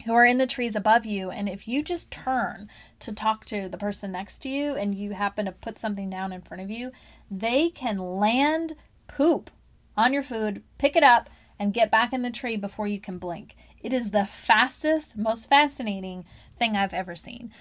who 0.06 0.14
are 0.14 0.26
in 0.26 0.38
the 0.38 0.48
trees 0.48 0.76
above 0.76 1.06
you. 1.06 1.30
And 1.30 1.50
if 1.50 1.68
you 1.68 1.84
just 1.84 2.12
turn 2.12 2.70
to 3.00 3.12
talk 3.12 3.46
to 3.46 3.68
the 3.68 3.78
person 3.78 4.12
next 4.12 4.40
to 4.40 4.50
you 4.50 4.76
and 4.76 4.96
you 4.96 5.12
happen 5.12 5.46
to 5.46 5.52
put 5.52 5.78
something 5.78 6.10
down 6.10 6.32
in 6.32 6.42
front 6.42 6.64
of 6.64 6.70
you, 6.70 6.92
they 7.30 7.70
can 7.70 7.98
land 7.98 8.76
poop 9.08 9.52
on 9.98 10.14
your 10.14 10.24
food, 10.24 10.64
pick 10.78 10.96
it 10.96 11.04
up, 11.04 11.30
and 11.60 11.74
get 11.74 11.92
back 11.92 12.14
in 12.14 12.22
the 12.22 12.32
tree 12.32 12.56
before 12.56 12.88
you 12.88 13.02
can 13.02 13.18
blink. 13.18 13.56
It 13.82 13.92
is 13.92 14.12
the 14.12 14.26
fastest, 14.26 15.18
most 15.18 15.50
fascinating 15.50 16.24
thing 16.58 16.78
I've 16.78 16.94
ever 16.94 17.16
seen. 17.16 17.52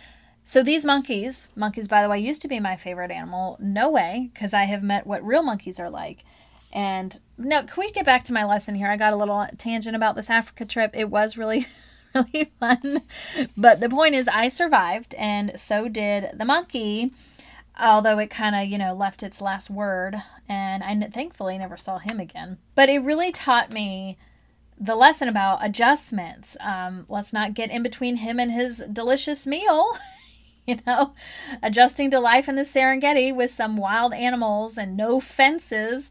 So 0.48 0.62
these 0.62 0.86
monkeys, 0.86 1.50
monkeys 1.54 1.88
by 1.88 2.02
the 2.02 2.08
way 2.08 2.20
used 2.20 2.40
to 2.40 2.48
be 2.48 2.58
my 2.58 2.74
favorite 2.74 3.10
animal. 3.10 3.58
No 3.60 3.90
way, 3.90 4.30
because 4.32 4.54
I 4.54 4.64
have 4.64 4.82
met 4.82 5.06
what 5.06 5.22
real 5.22 5.42
monkeys 5.42 5.78
are 5.78 5.90
like. 5.90 6.24
And 6.72 7.20
no, 7.36 7.64
can 7.64 7.74
we 7.76 7.90
get 7.90 8.06
back 8.06 8.24
to 8.24 8.32
my 8.32 8.46
lesson 8.46 8.74
here? 8.74 8.90
I 8.90 8.96
got 8.96 9.12
a 9.12 9.16
little 9.16 9.46
tangent 9.58 9.94
about 9.94 10.16
this 10.16 10.30
Africa 10.30 10.64
trip. 10.64 10.92
It 10.94 11.10
was 11.10 11.36
really 11.36 11.66
really 12.14 12.50
fun. 12.58 13.02
But 13.58 13.80
the 13.80 13.90
point 13.90 14.14
is 14.14 14.26
I 14.26 14.48
survived 14.48 15.14
and 15.16 15.52
so 15.60 15.86
did 15.86 16.30
the 16.32 16.46
monkey 16.46 17.12
although 17.78 18.18
it 18.18 18.30
kind 18.30 18.56
of, 18.56 18.66
you 18.66 18.78
know, 18.78 18.94
left 18.94 19.22
its 19.22 19.42
last 19.42 19.68
word. 19.68 20.16
And 20.48 20.82
I 20.82 21.08
thankfully 21.10 21.58
never 21.58 21.76
saw 21.76 21.98
him 21.98 22.18
again. 22.18 22.56
But 22.74 22.88
it 22.88 23.00
really 23.00 23.32
taught 23.32 23.70
me 23.70 24.16
the 24.80 24.96
lesson 24.96 25.28
about 25.28 25.58
adjustments. 25.62 26.56
Um, 26.58 27.04
let's 27.10 27.34
not 27.34 27.52
get 27.52 27.70
in 27.70 27.82
between 27.82 28.16
him 28.16 28.40
and 28.40 28.50
his 28.50 28.82
delicious 28.90 29.46
meal. 29.46 29.92
you 30.78 30.78
know, 30.86 31.14
adjusting 31.62 32.10
to 32.10 32.20
life 32.20 32.46
in 32.46 32.56
the 32.56 32.62
Serengeti 32.62 33.34
with 33.34 33.50
some 33.50 33.78
wild 33.78 34.12
animals 34.12 34.76
and 34.76 34.98
no 34.98 35.18
fences. 35.18 36.10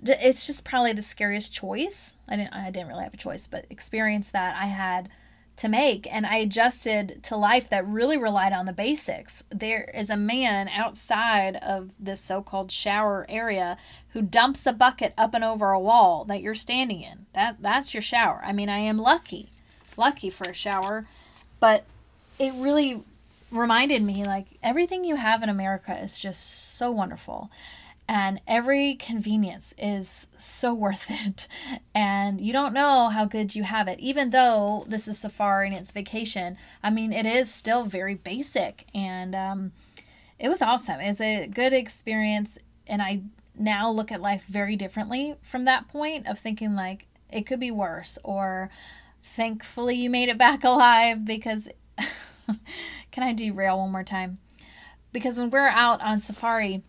It's 0.00 0.46
just 0.46 0.64
probably 0.64 0.92
the 0.92 1.02
scariest 1.02 1.52
choice. 1.52 2.14
I 2.28 2.36
didn't. 2.36 2.54
I 2.54 2.70
didn't 2.70 2.86
really 2.86 3.02
have 3.02 3.14
a 3.14 3.18
choice, 3.18 3.48
but 3.48 3.66
experience 3.68 4.30
that 4.30 4.54
I 4.56 4.66
had 4.66 5.08
to 5.56 5.68
make 5.68 6.06
and 6.12 6.26
I 6.26 6.36
adjusted 6.36 7.22
to 7.24 7.36
life 7.36 7.70
that 7.70 7.86
really 7.86 8.16
relied 8.16 8.52
on 8.52 8.66
the 8.66 8.72
basics. 8.72 9.42
There 9.50 9.90
is 9.94 10.10
a 10.10 10.16
man 10.16 10.68
outside 10.68 11.56
of 11.56 11.92
this 11.98 12.20
so-called 12.20 12.70
shower 12.70 13.24
area 13.28 13.78
who 14.10 14.20
dumps 14.20 14.66
a 14.66 14.72
bucket 14.72 15.14
up 15.16 15.34
and 15.34 15.42
over 15.42 15.72
a 15.72 15.80
wall 15.80 16.26
that 16.26 16.42
you're 16.42 16.54
standing 16.54 17.02
in. 17.02 17.26
That 17.32 17.56
that's 17.60 17.92
your 17.92 18.02
shower. 18.02 18.40
I 18.44 18.52
mean, 18.52 18.68
I 18.68 18.78
am 18.78 18.98
lucky. 18.98 19.50
Lucky 19.96 20.30
for 20.30 20.44
a 20.48 20.54
shower, 20.54 21.08
but 21.58 21.84
it 22.38 22.52
really 22.54 23.02
reminded 23.50 24.02
me 24.02 24.24
like 24.24 24.46
everything 24.62 25.04
you 25.04 25.16
have 25.16 25.42
in 25.42 25.48
America 25.48 25.96
is 26.00 26.18
just 26.18 26.76
so 26.76 26.90
wonderful. 26.90 27.50
And 28.08 28.40
every 28.46 28.94
convenience 28.94 29.74
is 29.78 30.28
so 30.36 30.72
worth 30.84 31.06
it. 31.08 31.48
And 31.94 32.40
you 32.40 32.52
don't 32.52 32.72
know 32.72 33.08
how 33.08 33.24
good 33.24 33.54
you 33.54 33.64
have 33.64 33.88
it. 33.88 33.98
Even 34.00 34.30
though 34.30 34.84
this 34.88 35.08
is 35.08 35.18
safari 35.18 35.68
and 35.68 35.76
it's 35.76 35.92
vacation 35.92 36.56
i 36.82 36.90
mean 36.90 37.12
it 37.12 37.26
is 37.26 37.52
still 37.52 37.84
very 37.84 38.14
basic. 38.14 38.86
And 38.94 39.34
um, 39.34 39.72
it 40.38 40.48
was 40.48 40.62
awesome. 40.62 41.00
It 41.00 41.08
was 41.08 41.20
a 41.20 41.46
good 41.46 41.72
experience. 41.72 42.58
And 42.86 43.02
i 43.02 43.22
now 43.58 43.90
look 43.90 44.12
at 44.12 44.20
life 44.20 44.44
very 44.48 44.76
differently 44.76 45.34
from 45.42 45.64
that 45.64 45.88
point 45.88 46.26
of 46.26 46.38
thinking 46.38 46.74
like 46.74 47.06
it 47.30 47.46
could 47.46 47.60
be 47.60 47.70
worse 47.70 48.18
or 48.22 48.70
thankfully 49.22 49.96
you 49.96 50.10
made 50.10 50.28
it 50.28 50.38
back 50.38 50.64
alive 50.64 51.24
because 51.24 51.68
can 53.16 53.24
i 53.24 53.32
derail 53.32 53.78
one 53.78 53.90
more 53.90 54.04
time 54.04 54.36
because 55.10 55.38
when 55.38 55.48
we're 55.48 55.68
out 55.68 56.02
on 56.02 56.20
safari 56.20 56.82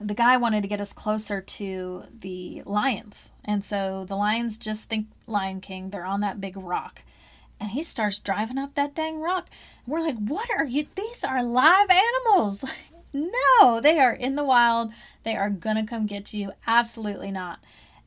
the 0.00 0.14
guy 0.14 0.36
wanted 0.36 0.62
to 0.62 0.68
get 0.68 0.80
us 0.80 0.92
closer 0.92 1.40
to 1.40 2.04
the 2.12 2.62
lions. 2.64 3.32
And 3.44 3.64
so 3.64 4.04
the 4.06 4.16
lions 4.16 4.56
just 4.56 4.88
think 4.88 5.08
Lion 5.26 5.60
King, 5.60 5.90
they're 5.90 6.04
on 6.04 6.20
that 6.20 6.40
big 6.40 6.56
rock. 6.56 7.02
And 7.60 7.70
he 7.70 7.82
starts 7.82 8.20
driving 8.20 8.58
up 8.58 8.74
that 8.74 8.94
dang 8.94 9.20
rock. 9.20 9.48
And 9.84 9.92
we're 9.92 10.00
like, 10.00 10.18
what 10.18 10.48
are 10.56 10.66
you? 10.66 10.86
These 10.94 11.24
are 11.24 11.42
live 11.42 11.88
animals. 11.90 12.64
no, 13.12 13.80
they 13.80 13.98
are 13.98 14.12
in 14.12 14.36
the 14.36 14.44
wild. 14.44 14.92
They 15.24 15.34
are 15.34 15.50
going 15.50 15.76
to 15.76 15.82
come 15.82 16.06
get 16.06 16.32
you. 16.32 16.52
Absolutely 16.66 17.32
not. 17.32 17.58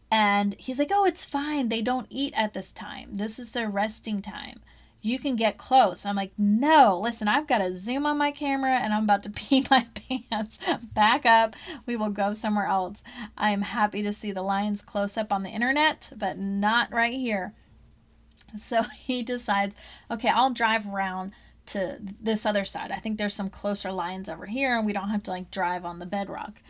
And 0.10 0.55
he's 0.57 0.79
like, 0.79 0.91
oh, 0.93 1.05
it's 1.05 1.25
fine. 1.25 1.67
They 1.67 1.81
don't 1.81 2.07
eat 2.10 2.33
at 2.38 2.53
this 2.53 2.71
time. 2.71 3.17
This 3.17 3.39
is 3.39 3.51
their 3.51 3.69
resting 3.69 4.21
time 4.21 4.62
you 5.01 5.17
can 5.17 5.36
get 5.36 5.58
close. 5.58 6.05
I'm 6.05 6.15
like, 6.15 6.31
no, 6.38 7.00
listen, 7.00 7.27
I've 7.27 7.48
got 7.48 7.62
a 7.62 7.74
zoom 7.74 8.05
on 8.05 8.17
my 8.17 8.31
camera 8.31 8.77
and 8.77 8.93
I'm 8.93 9.03
about 9.03 9.24
to 9.24 9.29
pee 9.36 9.65
my 9.70 9.88
pants. 9.96 10.60
Back 10.93 11.25
up. 11.25 11.55
We 11.86 11.96
will 11.96 12.10
go 12.10 12.34
somewhere 12.34 12.67
else. 12.67 13.03
I 13.38 13.51
am 13.51 13.63
happy 13.63 14.03
to 14.03 14.13
see 14.13 14.31
the 14.31 14.43
lions 14.43 14.81
close 14.81 15.17
up 15.17 15.34
on 15.34 15.43
the 15.43 15.50
internet, 15.50 16.12
but 16.15 16.38
not 16.38 16.93
right 16.93 17.13
here. 17.13 17.53
So 18.55 18.84
he 18.98 19.23
decides, 19.23 19.76
okay, 20.10 20.30
I'll 20.30 20.54
drive 20.54 20.88
around 20.88 21.32
to 21.67 21.99
this 22.19 22.45
other 22.45 22.65
side. 22.65 22.91
I 22.91 22.97
think 22.97 23.17
there's 23.17 23.34
some 23.34 23.49
closer 23.49 23.91
lions 23.91 24.30
over 24.30 24.45
here 24.45 24.78
and 24.78 24.86
we 24.86 24.93
don't 24.93 25.10
have 25.10 25.23
to 25.23 25.32
like 25.32 25.52
drive 25.52 25.86
on 25.86 25.99
the 25.99 26.06
bedrock. 26.06 26.62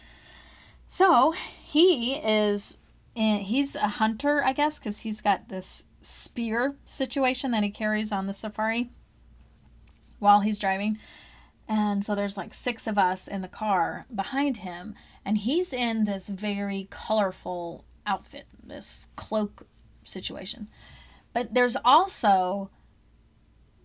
So 0.88 1.32
he 1.32 2.16
is, 2.16 2.78
in, 3.16 3.38
he's 3.38 3.76
a 3.76 3.88
hunter, 3.88 4.44
I 4.44 4.54
guess, 4.54 4.78
because 4.78 5.00
he's 5.00 5.22
got 5.22 5.50
this 5.50 5.86
spear 6.02 6.76
situation 6.86 7.52
that 7.52 7.64
he 7.64 7.70
carries 7.70 8.12
on 8.12 8.28
the 8.28 8.34
safari 8.34 8.90
while 10.20 10.42
he's 10.42 10.60
driving. 10.60 10.98
And 11.68 12.04
so 12.04 12.16
there's 12.16 12.38
like 12.38 12.54
six 12.54 12.86
of 12.86 12.98
us 12.98 13.28
in 13.28 13.42
the 13.42 13.48
car 13.48 14.06
behind 14.14 14.58
him, 14.58 14.94
and 15.24 15.38
he's 15.38 15.72
in 15.72 16.04
this 16.04 16.28
very 16.28 16.88
colorful 16.90 17.86
outfit, 18.06 18.46
this 18.62 19.08
cloak 19.16 19.66
situation. 20.04 20.70
But 21.34 21.54
there's 21.54 21.78
also 21.86 22.70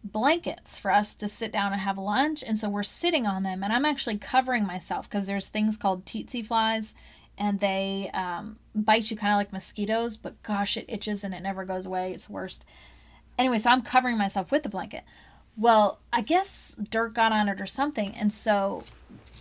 blankets 0.03 0.79
for 0.79 0.91
us 0.91 1.15
to 1.15 1.29
sit 1.29 1.53
down 1.53 1.73
and 1.73 1.81
have 1.81 1.99
lunch, 1.99 2.43
and 2.43 2.59
so 2.59 2.69
we're 2.69 2.83
sitting 2.83 3.27
on 3.27 3.43
them, 3.45 3.63
and 3.63 3.73
I'm 3.73 3.85
actually 3.85 4.19
covering 4.19 4.67
myself 4.67 5.09
because 5.09 5.27
there's 5.27 5.49
things 5.49 5.77
called 5.77 6.05
tsetse 6.07 6.47
flies 6.47 6.95
and 7.39 7.61
they 7.61 8.11
um, 8.15 8.59
bite 8.75 9.11
you 9.11 9.17
kind 9.17 9.33
of 9.33 9.39
like 9.39 9.53
mosquitoes, 9.53 10.17
but 10.17 10.43
gosh, 10.43 10.77
it 10.77 10.87
itches 10.89 11.25
and 11.25 11.35
it 11.35 11.43
never 11.43 11.65
goes 11.65 11.87
away. 11.87 12.13
It's 12.13 12.31
worst. 12.31 12.65
Anyway, 13.39 13.59
so 13.59 13.71
I'm 13.71 13.83
covering 13.83 14.17
myself 14.17 14.51
with 14.51 14.63
the 14.63 14.69
blanket. 14.69 15.05
Well, 15.57 16.01
I 16.13 16.23
guess 16.23 16.77
dirt 16.91 17.15
got 17.15 17.33
on 17.33 17.49
it 17.49 17.61
or 17.61 17.67
something, 17.67 18.15
and 18.15 18.33
so 18.33 18.85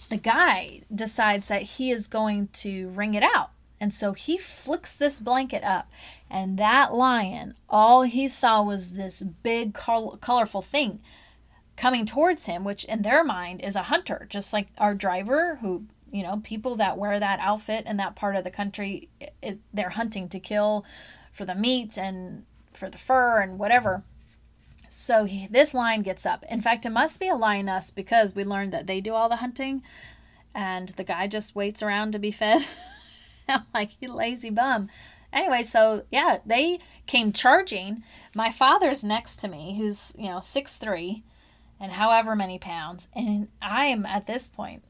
the 0.10 0.18
guy 0.18 0.82
decides 0.94 1.48
that 1.48 1.64
he 1.64 1.92
is 1.92 2.08
going 2.08 2.50
to 2.54 2.90
wring 2.90 3.14
it 3.14 3.24
out. 3.24 3.52
And 3.80 3.94
so 3.94 4.14
he 4.14 4.38
flicks 4.38 4.96
this 4.96 5.20
blanket 5.20 5.64
up, 5.64 5.92
and 6.30 6.58
that 6.58 6.94
lion, 6.94 7.56
all 7.70 8.04
he 8.04 8.28
saw 8.30 8.64
was 8.64 8.94
this 8.94 9.22
big, 9.22 9.74
col- 9.74 10.18
colorful 10.18 10.62
thing 10.62 11.02
coming 11.76 12.06
towards 12.06 12.46
him, 12.46 12.64
which 12.64 12.86
in 12.86 13.02
their 13.02 13.24
mind 13.24 13.62
is 13.62 13.76
a 13.76 13.84
hunter, 13.84 14.28
just 14.30 14.54
like 14.54 14.68
our 14.78 14.96
driver 14.96 15.60
who 15.62 15.86
you 16.16 16.24
know 16.24 16.40
people 16.46 16.78
that 16.78 16.98
wear 16.98 17.20
that 17.20 17.42
outfit 17.42 17.86
in 17.86 17.98
that 17.98 18.16
part 18.16 18.38
of 18.38 18.46
the 18.46 18.50
country 18.50 19.10
is 19.42 19.58
they're 19.74 19.90
hunting 19.90 20.30
to 20.30 20.40
kill 20.40 20.86
for 21.30 21.44
the 21.44 21.54
meat 21.54 21.98
and 21.98 22.46
for 22.72 22.90
the 22.90 22.98
fur 22.98 23.42
and 23.42 23.60
whatever. 23.60 24.04
So 24.88 25.26
he, 25.26 25.48
this 25.48 25.74
lion 25.74 26.04
gets 26.04 26.26
up. 26.26 26.46
In 26.50 26.62
fact 26.62 26.86
it 26.86 26.92
must 26.92 27.20
be 27.20 27.28
a 27.28 27.36
lioness 27.36 27.92
because 27.92 28.34
we 28.34 28.46
learned 28.46 28.72
that 28.72 28.88
they 28.88 29.02
do 29.02 29.14
all 29.14 29.28
the 29.28 29.38
hunting 29.38 29.84
and 30.54 30.90
the 30.90 31.04
guy 31.04 31.28
just 31.28 31.54
waits 31.54 31.84
around 31.84 32.14
to 32.14 32.20
be 32.20 32.32
fed 32.32 32.66
like 33.74 33.92
he 34.00 34.08
lazy 34.08 34.50
bum. 34.50 34.88
Anyway 35.34 35.64
so 35.64 36.04
yeah 36.10 36.38
they 36.46 36.80
came 37.08 37.34
charging 37.34 38.04
my 38.34 38.52
father's 38.52 39.04
next 39.04 39.36
to 39.42 39.50
me 39.50 39.76
who's 39.78 40.14
you 40.18 40.30
know 40.30 40.40
six 40.40 40.78
three 40.78 41.24
and 41.78 41.92
however 41.92 42.38
many 42.38 42.58
pounds 42.58 43.10
and 43.14 43.50
i 43.62 43.88
am 43.88 44.06
at 44.06 44.28
this 44.28 44.48
point 44.48 44.82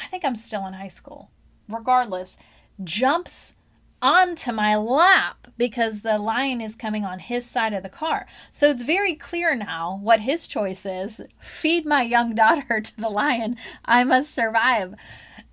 I 0.00 0.06
think 0.06 0.24
I'm 0.24 0.34
still 0.34 0.66
in 0.66 0.74
high 0.74 0.88
school, 0.88 1.30
regardless, 1.68 2.38
jumps 2.82 3.54
onto 4.00 4.52
my 4.52 4.76
lap 4.76 5.48
because 5.56 6.02
the 6.02 6.18
lion 6.18 6.60
is 6.60 6.76
coming 6.76 7.04
on 7.04 7.18
his 7.18 7.44
side 7.44 7.72
of 7.72 7.82
the 7.82 7.88
car. 7.88 8.26
So 8.52 8.70
it's 8.70 8.82
very 8.82 9.14
clear 9.14 9.56
now 9.56 9.98
what 10.02 10.20
his 10.20 10.46
choice 10.46 10.86
is 10.86 11.20
feed 11.40 11.84
my 11.84 12.02
young 12.02 12.34
daughter 12.36 12.80
to 12.80 12.96
the 12.96 13.08
lion. 13.08 13.56
I 13.84 14.04
must 14.04 14.34
survive. 14.34 14.94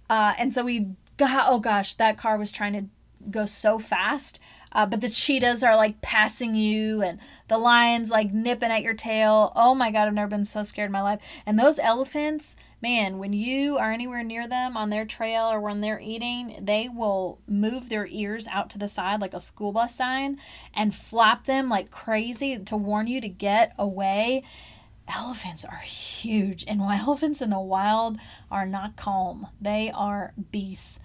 Uh, 0.09 0.33
and 0.37 0.53
so 0.53 0.63
we 0.63 0.87
got, 1.17 1.45
oh 1.49 1.59
gosh, 1.59 1.95
that 1.95 2.17
car 2.17 2.37
was 2.37 2.51
trying 2.51 2.73
to 2.73 3.29
go 3.31 3.45
so 3.45 3.79
fast. 3.79 4.39
Uh, 4.71 4.85
but 4.85 5.01
the 5.01 5.09
cheetahs 5.09 5.63
are 5.63 5.75
like 5.75 6.01
passing 6.01 6.53
you 6.53 7.01
and 7.01 7.19
the 7.47 7.57
lions 7.57 8.11
like 8.11 8.33
nipping 8.33 8.71
at 8.71 8.83
your 8.83 8.93
tail. 8.93 9.53
Oh 9.55 9.73
my 9.73 9.89
God, 9.89 10.07
I've 10.07 10.13
never 10.13 10.27
been 10.29 10.43
so 10.43 10.63
scared 10.63 10.89
in 10.89 10.91
my 10.91 11.01
life. 11.01 11.21
And 11.45 11.57
those 11.57 11.79
elephants, 11.79 12.57
man, 12.81 13.17
when 13.17 13.33
you 13.33 13.77
are 13.77 13.91
anywhere 13.91 14.23
near 14.23 14.47
them 14.47 14.77
on 14.77 14.89
their 14.89 15.05
trail 15.05 15.45
or 15.45 15.59
when 15.59 15.81
they're 15.81 15.99
eating, 15.99 16.59
they 16.61 16.89
will 16.89 17.39
move 17.47 17.89
their 17.89 18.07
ears 18.07 18.47
out 18.47 18.69
to 18.71 18.77
the 18.77 18.87
side 18.87 19.21
like 19.21 19.33
a 19.33 19.39
school 19.39 19.71
bus 19.71 19.95
sign 19.95 20.39
and 20.73 20.93
flap 20.93 21.45
them 21.45 21.69
like 21.69 21.89
crazy 21.91 22.57
to 22.57 22.77
warn 22.77 23.07
you 23.07 23.21
to 23.21 23.29
get 23.29 23.73
away. 23.77 24.43
elephants 25.07 25.63
are 25.65 25.77
huge. 25.79 26.65
And 26.67 26.79
why 26.79 26.97
elephants 26.99 27.41
in 27.41 27.49
the 27.51 27.59
wild 27.59 28.17
are 28.51 28.65
not 28.65 28.95
calm, 28.95 29.47
they 29.61 29.91
are 29.91 30.33
beasts. 30.51 30.99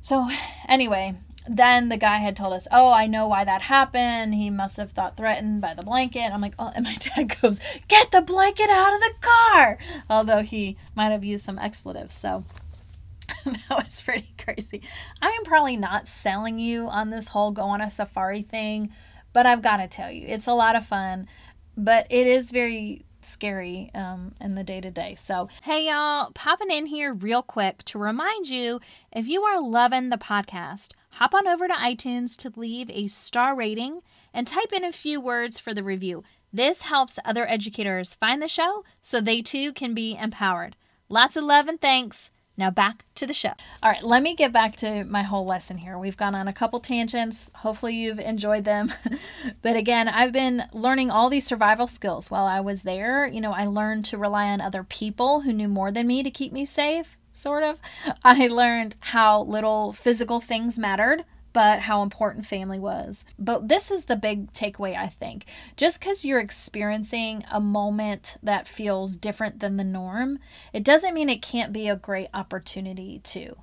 So, 0.00 0.28
anyway, 0.68 1.16
then 1.48 1.88
the 1.88 1.96
guy 1.96 2.16
had 2.16 2.36
told 2.36 2.52
us, 2.52 2.66
Oh, 2.70 2.92
I 2.92 3.06
know 3.06 3.28
why 3.28 3.44
that 3.44 3.62
happened. 3.62 4.34
He 4.34 4.50
must 4.50 4.76
have 4.76 4.90
thought 4.90 5.16
threatened 5.16 5.60
by 5.60 5.74
the 5.74 5.82
blanket. 5.82 6.32
I'm 6.32 6.40
like, 6.40 6.54
Oh, 6.58 6.72
and 6.74 6.84
my 6.84 6.96
dad 7.16 7.36
goes, 7.40 7.60
Get 7.88 8.10
the 8.10 8.22
blanket 8.22 8.70
out 8.70 8.94
of 8.94 9.00
the 9.00 9.14
car. 9.20 9.78
Although 10.10 10.42
he 10.42 10.76
might 10.94 11.10
have 11.10 11.24
used 11.24 11.44
some 11.44 11.58
expletives. 11.58 12.14
So 12.14 12.44
that 13.44 13.70
was 13.70 14.02
pretty 14.02 14.34
crazy. 14.38 14.82
I 15.20 15.28
am 15.28 15.44
probably 15.44 15.76
not 15.76 16.08
selling 16.08 16.58
you 16.58 16.88
on 16.88 17.10
this 17.10 17.28
whole 17.28 17.52
go 17.52 17.62
on 17.62 17.80
a 17.80 17.90
safari 17.90 18.42
thing, 18.42 18.92
but 19.32 19.46
I've 19.46 19.62
got 19.62 19.78
to 19.78 19.88
tell 19.88 20.10
you, 20.10 20.26
it's 20.26 20.46
a 20.46 20.54
lot 20.54 20.76
of 20.76 20.86
fun, 20.86 21.28
but 21.76 22.06
it 22.10 22.26
is 22.26 22.50
very 22.50 23.04
scary 23.20 23.90
um, 23.94 24.34
in 24.40 24.54
the 24.54 24.64
day 24.64 24.80
to 24.80 24.90
day. 24.90 25.14
So, 25.16 25.48
hey, 25.64 25.88
y'all, 25.88 26.30
popping 26.32 26.70
in 26.70 26.86
here 26.86 27.12
real 27.12 27.42
quick 27.42 27.82
to 27.84 27.98
remind 27.98 28.48
you 28.48 28.80
if 29.12 29.26
you 29.26 29.42
are 29.42 29.60
loving 29.60 30.10
the 30.10 30.16
podcast, 30.16 30.92
hop 31.16 31.34
on 31.34 31.48
over 31.48 31.66
to 31.66 31.72
iTunes 31.74 32.36
to 32.36 32.52
leave 32.56 32.90
a 32.90 33.06
star 33.06 33.54
rating 33.54 34.02
and 34.34 34.46
type 34.46 34.70
in 34.70 34.84
a 34.84 34.92
few 34.92 35.18
words 35.18 35.58
for 35.58 35.72
the 35.72 35.82
review. 35.82 36.22
This 36.52 36.82
helps 36.82 37.18
other 37.24 37.48
educators 37.48 38.14
find 38.14 38.42
the 38.42 38.48
show 38.48 38.84
so 39.00 39.20
they 39.20 39.40
too 39.40 39.72
can 39.72 39.94
be 39.94 40.14
empowered. 40.14 40.76
Lots 41.08 41.36
of 41.36 41.44
love 41.44 41.68
and 41.68 41.80
thanks. 41.80 42.30
Now 42.58 42.70
back 42.70 43.06
to 43.14 43.26
the 43.26 43.32
show. 43.32 43.52
All 43.82 43.90
right, 43.90 44.02
let 44.02 44.22
me 44.22 44.34
get 44.34 44.52
back 44.52 44.76
to 44.76 45.04
my 45.04 45.22
whole 45.22 45.46
lesson 45.46 45.78
here. 45.78 45.98
We've 45.98 46.16
gone 46.16 46.34
on 46.34 46.48
a 46.48 46.52
couple 46.52 46.80
tangents. 46.80 47.50
Hopefully, 47.56 47.94
you've 47.94 48.18
enjoyed 48.18 48.64
them. 48.64 48.92
but 49.62 49.76
again, 49.76 50.08
I've 50.08 50.32
been 50.32 50.64
learning 50.72 51.10
all 51.10 51.28
these 51.30 51.46
survival 51.46 51.86
skills 51.86 52.30
while 52.30 52.44
I 52.44 52.60
was 52.60 52.82
there. 52.82 53.26
You 53.26 53.40
know, 53.40 53.52
I 53.52 53.66
learned 53.66 54.06
to 54.06 54.18
rely 54.18 54.48
on 54.48 54.60
other 54.60 54.84
people 54.84 55.42
who 55.42 55.52
knew 55.52 55.68
more 55.68 55.90
than 55.90 56.06
me 56.06 56.22
to 56.22 56.30
keep 56.30 56.52
me 56.52 56.64
safe, 56.64 57.18
sort 57.36 57.62
of. 57.62 57.78
I 58.24 58.46
learned 58.48 58.96
how 59.00 59.42
little 59.42 59.92
physical 59.92 60.40
things 60.40 60.78
mattered 60.78 61.24
but 61.56 61.80
how 61.80 62.02
important 62.02 62.44
family 62.44 62.78
was. 62.78 63.24
But 63.38 63.68
this 63.68 63.90
is 63.90 64.04
the 64.04 64.14
big 64.14 64.52
takeaway, 64.52 64.94
I 64.94 65.06
think. 65.06 65.46
Just 65.74 65.98
because 65.98 66.22
you're 66.22 66.38
experiencing 66.38 67.46
a 67.50 67.60
moment 67.60 68.36
that 68.42 68.68
feels 68.68 69.16
different 69.16 69.60
than 69.60 69.78
the 69.78 69.82
norm, 69.82 70.38
it 70.74 70.84
doesn't 70.84 71.14
mean 71.14 71.30
it 71.30 71.40
can't 71.40 71.72
be 71.72 71.88
a 71.88 71.96
great 71.96 72.28
opportunity 72.34 73.22
too. 73.24 73.56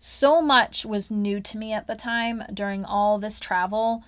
So 0.00 0.42
much 0.42 0.84
was 0.84 1.12
new 1.12 1.38
to 1.42 1.58
me 1.58 1.72
at 1.72 1.86
the 1.86 1.94
time 1.94 2.42
during 2.52 2.84
all 2.84 3.20
this 3.20 3.38
travel, 3.38 4.02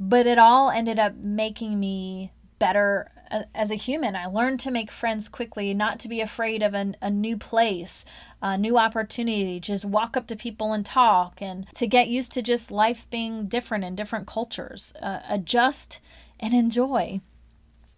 but 0.00 0.26
it 0.26 0.36
all 0.36 0.68
ended 0.68 0.98
up 0.98 1.14
making 1.14 1.78
me 1.78 2.32
better 2.58 3.12
as 3.54 3.70
a 3.70 3.76
human. 3.76 4.16
I 4.16 4.26
learned 4.26 4.60
to 4.60 4.70
make 4.70 4.90
friends 4.90 5.28
quickly, 5.28 5.74
not 5.74 5.98
to 6.00 6.08
be 6.08 6.20
afraid 6.20 6.62
of 6.62 6.74
an, 6.74 6.96
a 7.00 7.10
new 7.10 7.36
place, 7.36 8.04
a 8.40 8.58
new 8.58 8.78
opportunity, 8.78 9.60
just 9.60 9.84
walk 9.84 10.16
up 10.16 10.26
to 10.28 10.36
people 10.36 10.72
and 10.72 10.84
talk, 10.84 11.40
and 11.40 11.66
to 11.74 11.86
get 11.86 12.08
used 12.08 12.32
to 12.32 12.42
just 12.42 12.70
life 12.70 13.08
being 13.10 13.46
different 13.46 13.84
in 13.84 13.94
different 13.94 14.26
cultures, 14.26 14.92
uh, 15.00 15.20
adjust 15.28 16.00
and 16.40 16.54
enjoy. 16.54 17.20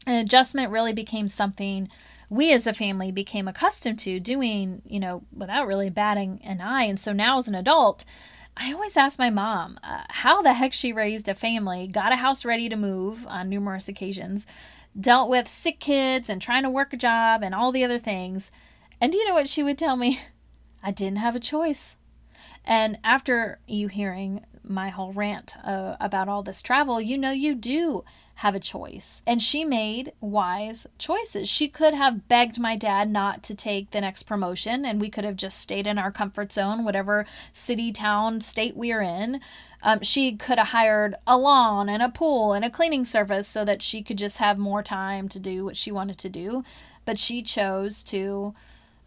And 0.06 0.24
adjustment 0.24 0.70
really 0.70 0.92
became 0.92 1.28
something 1.28 1.88
we 2.30 2.52
as 2.52 2.66
a 2.66 2.72
family 2.72 3.12
became 3.12 3.48
accustomed 3.48 3.98
to 4.00 4.18
doing, 4.18 4.82
you 4.86 4.98
know, 4.98 5.22
without 5.32 5.66
really 5.66 5.90
batting 5.90 6.40
an 6.42 6.60
eye. 6.60 6.84
And 6.84 6.98
so 6.98 7.12
now 7.12 7.38
as 7.38 7.48
an 7.48 7.54
adult, 7.54 8.04
I 8.56 8.72
always 8.72 8.96
ask 8.96 9.18
my 9.18 9.30
mom 9.30 9.78
uh, 9.82 10.02
how 10.08 10.42
the 10.42 10.54
heck 10.54 10.72
she 10.72 10.92
raised 10.92 11.28
a 11.28 11.34
family, 11.34 11.86
got 11.86 12.12
a 12.12 12.16
house 12.16 12.44
ready 12.44 12.68
to 12.68 12.76
move 12.76 13.26
on 13.26 13.48
numerous 13.48 13.88
occasions, 13.88 14.46
dealt 14.98 15.30
with 15.30 15.48
sick 15.48 15.80
kids 15.80 16.30
and 16.30 16.40
trying 16.40 16.62
to 16.62 16.70
work 16.70 16.92
a 16.92 16.96
job 16.96 17.42
and 17.42 17.54
all 17.54 17.72
the 17.72 17.84
other 17.84 17.98
things. 17.98 18.52
And 19.00 19.12
do 19.12 19.18
you 19.18 19.26
know 19.28 19.34
what 19.34 19.48
she 19.48 19.62
would 19.62 19.78
tell 19.78 19.96
me? 19.96 20.20
I 20.82 20.90
didn't 20.90 21.18
have 21.18 21.34
a 21.34 21.40
choice. 21.40 21.98
And 22.64 22.98
after 23.04 23.58
you 23.66 23.88
hearing 23.88 24.44
my 24.62 24.88
whole 24.88 25.12
rant 25.12 25.56
uh, 25.64 25.96
about 26.00 26.28
all 26.28 26.42
this 26.42 26.62
travel, 26.62 27.00
you 27.00 27.18
know 27.18 27.30
you 27.30 27.54
do 27.54 28.04
have 28.36 28.54
a 28.54 28.60
choice. 28.60 29.22
And 29.26 29.40
she 29.40 29.64
made 29.64 30.12
wise 30.20 30.86
choices. 30.98 31.48
She 31.48 31.68
could 31.68 31.94
have 31.94 32.26
begged 32.28 32.58
my 32.58 32.76
dad 32.76 33.08
not 33.08 33.42
to 33.44 33.54
take 33.54 33.90
the 33.90 34.00
next 34.00 34.24
promotion, 34.24 34.84
and 34.84 35.00
we 35.00 35.10
could 35.10 35.24
have 35.24 35.36
just 35.36 35.58
stayed 35.58 35.86
in 35.86 35.98
our 35.98 36.10
comfort 36.10 36.52
zone, 36.52 36.84
whatever 36.84 37.26
city, 37.52 37.92
town, 37.92 38.40
state 38.40 38.76
we're 38.76 39.02
in. 39.02 39.40
Um, 39.84 40.02
she 40.02 40.34
could 40.34 40.58
have 40.58 40.68
hired 40.68 41.14
a 41.26 41.36
lawn 41.36 41.90
and 41.90 42.02
a 42.02 42.08
pool 42.08 42.54
and 42.54 42.64
a 42.64 42.70
cleaning 42.70 43.04
service 43.04 43.46
so 43.46 43.66
that 43.66 43.82
she 43.82 44.02
could 44.02 44.16
just 44.16 44.38
have 44.38 44.56
more 44.56 44.82
time 44.82 45.28
to 45.28 45.38
do 45.38 45.64
what 45.64 45.76
she 45.76 45.92
wanted 45.92 46.16
to 46.18 46.30
do. 46.30 46.64
But 47.04 47.18
she 47.18 47.42
chose 47.42 48.02
to 48.04 48.54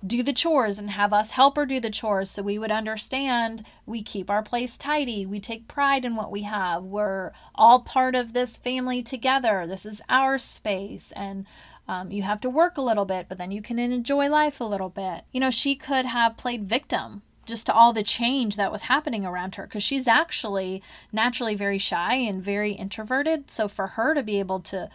do 0.05 0.21
the 0.21 0.33
chores 0.33 0.77
and 0.77 0.91
have 0.91 1.11
us 1.11 1.31
help 1.31 1.55
her 1.55 1.65
do 1.65 1.79
the 1.79 1.89
chores 1.89 2.29
so 2.29 2.43
we 2.43 2.59
would 2.59 2.71
understand 2.71 3.65
we 3.87 4.03
keep 4.03 4.29
our 4.29 4.43
place 4.43 4.77
tidy 4.77 5.25
we 5.25 5.39
take 5.39 5.67
pride 5.67 6.05
in 6.05 6.15
what 6.15 6.31
we 6.31 6.43
have 6.43 6.83
we're 6.83 7.31
all 7.55 7.79
part 7.79 8.13
of 8.13 8.31
this 8.31 8.55
family 8.55 9.01
together 9.01 9.65
this 9.65 9.87
is 9.87 10.01
our 10.07 10.37
space 10.37 11.11
and 11.13 11.47
um, 11.87 12.11
you 12.11 12.21
have 12.21 12.39
to 12.39 12.49
work 12.49 12.77
a 12.77 12.81
little 12.81 13.05
bit 13.05 13.25
but 13.27 13.39
then 13.39 13.51
you 13.51 13.61
can 13.61 13.79
enjoy 13.79 14.29
life 14.29 14.61
a 14.61 14.63
little 14.63 14.89
bit 14.89 15.23
you 15.31 15.39
know 15.39 15.49
she 15.49 15.75
could 15.75 16.05
have 16.05 16.37
played 16.37 16.69
victim 16.69 17.23
just 17.47 17.65
to 17.65 17.73
all 17.73 17.93
the 17.93 18.03
change 18.03 18.55
that 18.57 18.71
was 18.71 18.83
happening 18.83 19.25
around 19.25 19.55
her 19.55 19.63
because 19.63 19.83
she's 19.83 20.07
actually 20.07 20.83
naturally 21.11 21.55
very 21.55 21.77
shy 21.77 22.15
and 22.15 22.43
very 22.43 22.73
introverted. 22.73 23.49
So 23.49 23.67
for 23.67 23.87
her 23.87 24.13
to 24.13 24.21
be 24.21 24.39
able 24.39 24.59
to 24.61 24.89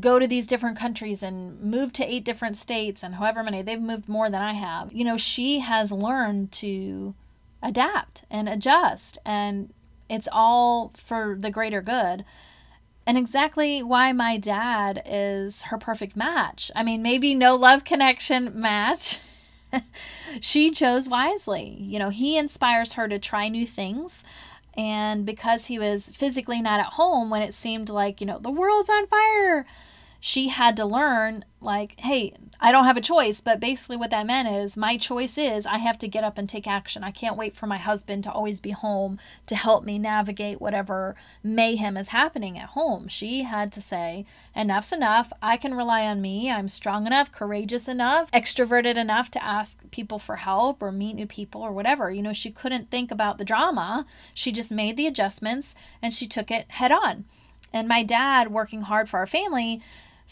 go 0.00 0.18
to 0.18 0.26
these 0.26 0.46
different 0.46 0.78
countries 0.78 1.22
and 1.22 1.60
move 1.60 1.92
to 1.92 2.04
eight 2.04 2.24
different 2.24 2.56
states 2.56 3.02
and 3.02 3.16
however 3.16 3.42
many 3.42 3.62
they've 3.62 3.80
moved 3.80 4.08
more 4.08 4.30
than 4.30 4.40
I 4.40 4.54
have, 4.54 4.92
you 4.92 5.04
know, 5.04 5.16
she 5.16 5.60
has 5.60 5.92
learned 5.92 6.50
to 6.52 7.14
adapt 7.62 8.24
and 8.30 8.48
adjust 8.48 9.18
and 9.24 9.72
it's 10.08 10.28
all 10.32 10.92
for 10.96 11.36
the 11.38 11.50
greater 11.50 11.80
good. 11.80 12.24
And 13.06 13.18
exactly 13.18 13.82
why 13.82 14.12
my 14.12 14.36
dad 14.36 15.02
is 15.04 15.62
her 15.62 15.78
perfect 15.78 16.16
match. 16.16 16.70
I 16.76 16.82
mean, 16.82 17.02
maybe 17.02 17.34
no 17.34 17.56
love 17.56 17.84
connection 17.84 18.52
match. 18.60 19.18
she 20.40 20.70
chose 20.70 21.08
wisely. 21.08 21.76
You 21.80 21.98
know, 21.98 22.10
he 22.10 22.36
inspires 22.36 22.94
her 22.94 23.08
to 23.08 23.18
try 23.18 23.48
new 23.48 23.66
things. 23.66 24.24
And 24.76 25.26
because 25.26 25.66
he 25.66 25.78
was 25.78 26.10
physically 26.10 26.62
not 26.62 26.80
at 26.80 26.94
home 26.94 27.28
when 27.30 27.42
it 27.42 27.54
seemed 27.54 27.88
like, 27.90 28.20
you 28.20 28.26
know, 28.26 28.38
the 28.38 28.50
world's 28.50 28.88
on 28.88 29.06
fire, 29.06 29.66
she 30.24 30.46
had 30.46 30.76
to 30.76 30.84
learn, 30.84 31.44
like, 31.60 31.98
hey, 31.98 32.32
I 32.60 32.70
don't 32.70 32.84
have 32.84 32.96
a 32.96 33.00
choice, 33.00 33.40
but 33.40 33.58
basically 33.58 33.96
what 33.96 34.10
that 34.10 34.24
meant 34.24 34.46
is 34.46 34.76
my 34.76 34.96
choice 34.96 35.36
is 35.36 35.66
I 35.66 35.78
have 35.78 35.98
to 35.98 36.06
get 36.06 36.22
up 36.22 36.38
and 36.38 36.48
take 36.48 36.68
action. 36.68 37.02
I 37.02 37.10
can't 37.10 37.36
wait 37.36 37.56
for 37.56 37.66
my 37.66 37.76
husband 37.76 38.22
to 38.22 38.30
always 38.30 38.60
be 38.60 38.70
home 38.70 39.18
to 39.46 39.56
help 39.56 39.82
me 39.82 39.98
navigate 39.98 40.60
whatever 40.60 41.16
mayhem 41.42 41.96
is 41.96 42.08
happening 42.08 42.56
at 42.56 42.68
home. 42.68 43.08
She 43.08 43.42
had 43.42 43.72
to 43.72 43.80
say, 43.80 44.24
enough's 44.54 44.92
enough. 44.92 45.32
I 45.42 45.56
can 45.56 45.74
rely 45.74 46.06
on 46.06 46.22
me. 46.22 46.52
I'm 46.52 46.68
strong 46.68 47.04
enough, 47.04 47.32
courageous 47.32 47.88
enough, 47.88 48.30
extroverted 48.30 48.94
enough 48.94 49.28
to 49.32 49.42
ask 49.42 49.90
people 49.90 50.20
for 50.20 50.36
help 50.36 50.84
or 50.84 50.92
meet 50.92 51.14
new 51.14 51.26
people 51.26 51.62
or 51.62 51.72
whatever. 51.72 52.12
You 52.12 52.22
know, 52.22 52.32
she 52.32 52.52
couldn't 52.52 52.92
think 52.92 53.10
about 53.10 53.38
the 53.38 53.44
drama. 53.44 54.06
She 54.34 54.52
just 54.52 54.70
made 54.70 54.96
the 54.96 55.08
adjustments 55.08 55.74
and 56.00 56.14
she 56.14 56.28
took 56.28 56.52
it 56.52 56.70
head 56.70 56.92
on. 56.92 57.24
And 57.72 57.88
my 57.88 58.02
dad, 58.02 58.52
working 58.52 58.82
hard 58.82 59.08
for 59.08 59.18
our 59.18 59.26
family, 59.26 59.82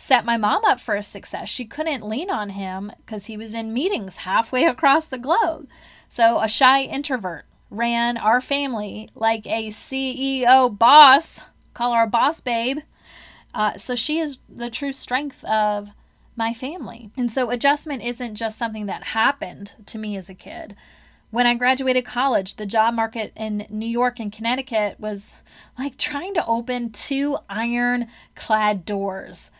set 0.00 0.24
my 0.24 0.38
mom 0.38 0.64
up 0.64 0.80
for 0.80 0.96
a 0.96 1.02
success. 1.02 1.46
She 1.46 1.66
couldn't 1.66 2.08
lean 2.08 2.30
on 2.30 2.50
him 2.50 2.90
because 3.04 3.26
he 3.26 3.36
was 3.36 3.54
in 3.54 3.74
meetings 3.74 4.18
halfway 4.18 4.64
across 4.64 5.06
the 5.06 5.18
globe. 5.18 5.68
So, 6.08 6.40
a 6.40 6.48
shy 6.48 6.84
introvert 6.84 7.44
ran 7.68 8.16
our 8.16 8.40
family 8.40 9.10
like 9.14 9.46
a 9.46 9.68
CEO 9.68 10.76
boss, 10.76 11.40
call 11.74 11.92
her 11.92 12.04
a 12.04 12.06
boss 12.06 12.40
babe. 12.40 12.78
Uh, 13.52 13.76
so, 13.76 13.94
she 13.94 14.18
is 14.18 14.38
the 14.48 14.70
true 14.70 14.94
strength 14.94 15.44
of 15.44 15.90
my 16.34 16.54
family. 16.54 17.10
And 17.14 17.30
so, 17.30 17.50
adjustment 17.50 18.02
isn't 18.02 18.36
just 18.36 18.58
something 18.58 18.86
that 18.86 19.04
happened 19.04 19.74
to 19.84 19.98
me 19.98 20.16
as 20.16 20.30
a 20.30 20.34
kid. 20.34 20.76
When 21.30 21.46
I 21.46 21.54
graduated 21.54 22.06
college, 22.06 22.56
the 22.56 22.64
job 22.64 22.94
market 22.94 23.34
in 23.36 23.66
New 23.68 23.86
York 23.86 24.18
and 24.18 24.32
Connecticut 24.32 24.98
was 24.98 25.36
like 25.78 25.98
trying 25.98 26.32
to 26.34 26.46
open 26.46 26.90
two 26.90 27.36
iron-clad 27.50 28.86
doors 28.86 29.52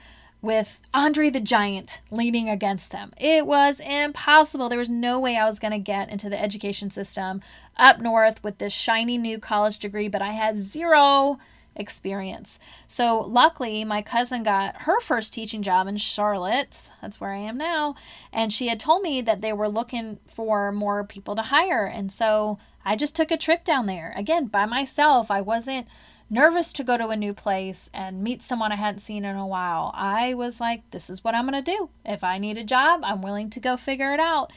with 0.42 0.81
Andre 0.94 1.31
the 1.31 1.40
Giant 1.40 2.00
leaning 2.11 2.48
against 2.48 2.90
them. 2.90 3.12
It 3.16 3.46
was 3.46 3.81
impossible. 3.81 4.68
There 4.68 4.79
was 4.79 4.88
no 4.88 5.20
way 5.20 5.37
I 5.37 5.46
was 5.46 5.59
going 5.59 5.72
to 5.72 5.79
get 5.79 6.11
into 6.11 6.31
the 6.31 6.40
education 6.40 6.90
system 6.90 7.42
up 7.76 8.00
north 8.00 8.42
with 8.42 8.59
this 8.59 8.72
shiny 8.72 9.18
new 9.18 9.38
college 9.38 9.79
degree, 9.79 10.09
but 10.09 10.22
I 10.22 10.33
had 10.33 10.57
zero 10.57 11.38
experience. 11.76 12.59
So, 12.87 13.20
luckily, 13.20 13.85
my 13.85 14.03
cousin 14.03 14.42
got 14.42 14.83
her 14.83 15.00
first 15.00 15.33
teaching 15.33 15.62
job 15.62 15.87
in 15.87 15.96
Charlotte. 15.96 16.88
That's 17.00 17.20
where 17.20 17.31
I 17.31 17.38
am 17.38 17.57
now. 17.57 17.94
And 18.33 18.53
she 18.53 18.68
had 18.68 18.81
told 18.81 19.03
me 19.03 19.20
that 19.22 19.40
they 19.40 19.53
were 19.53 19.68
looking 19.68 20.18
for 20.26 20.72
more 20.72 21.05
people 21.05 21.37
to 21.37 21.42
hire. 21.42 21.85
And 21.85 22.11
so 22.11 22.59
I 22.85 22.96
just 22.96 23.14
took 23.14 23.31
a 23.31 23.37
trip 23.37 23.64
down 23.64 23.87
there. 23.87 24.12
Again, 24.16 24.46
by 24.46 24.66
myself. 24.66 25.31
I 25.31 25.40
wasn't 25.40 25.87
nervous 26.31 26.73
to 26.73 26.85
go 26.85 26.97
to 26.97 27.09
a 27.09 27.16
new 27.16 27.35
place 27.35 27.90
and 27.93 28.23
meet 28.23 28.43
someone 28.43 28.71
I 28.71 28.77
hadn't 28.77 29.01
seen 29.01 29.25
in 29.25 29.37
a 29.37 29.47
while. 29.47 29.90
I 29.95 30.35
was 30.35 30.61
like, 30.61 30.88
this 30.90 31.11
is 31.11 31.25
what 31.25 31.35
I'm 31.35 31.51
going 31.51 31.62
to 31.62 31.77
do. 31.77 31.90
If 32.07 32.23
I 32.23 32.38
need 32.38 32.57
a 32.57 32.64
job, 32.64 33.01
I'm 33.03 33.21
willing 33.21 33.51
to 33.51 33.61
go 33.61 33.77
figure 33.77 34.14
it 34.14 34.21
out. 34.21 34.53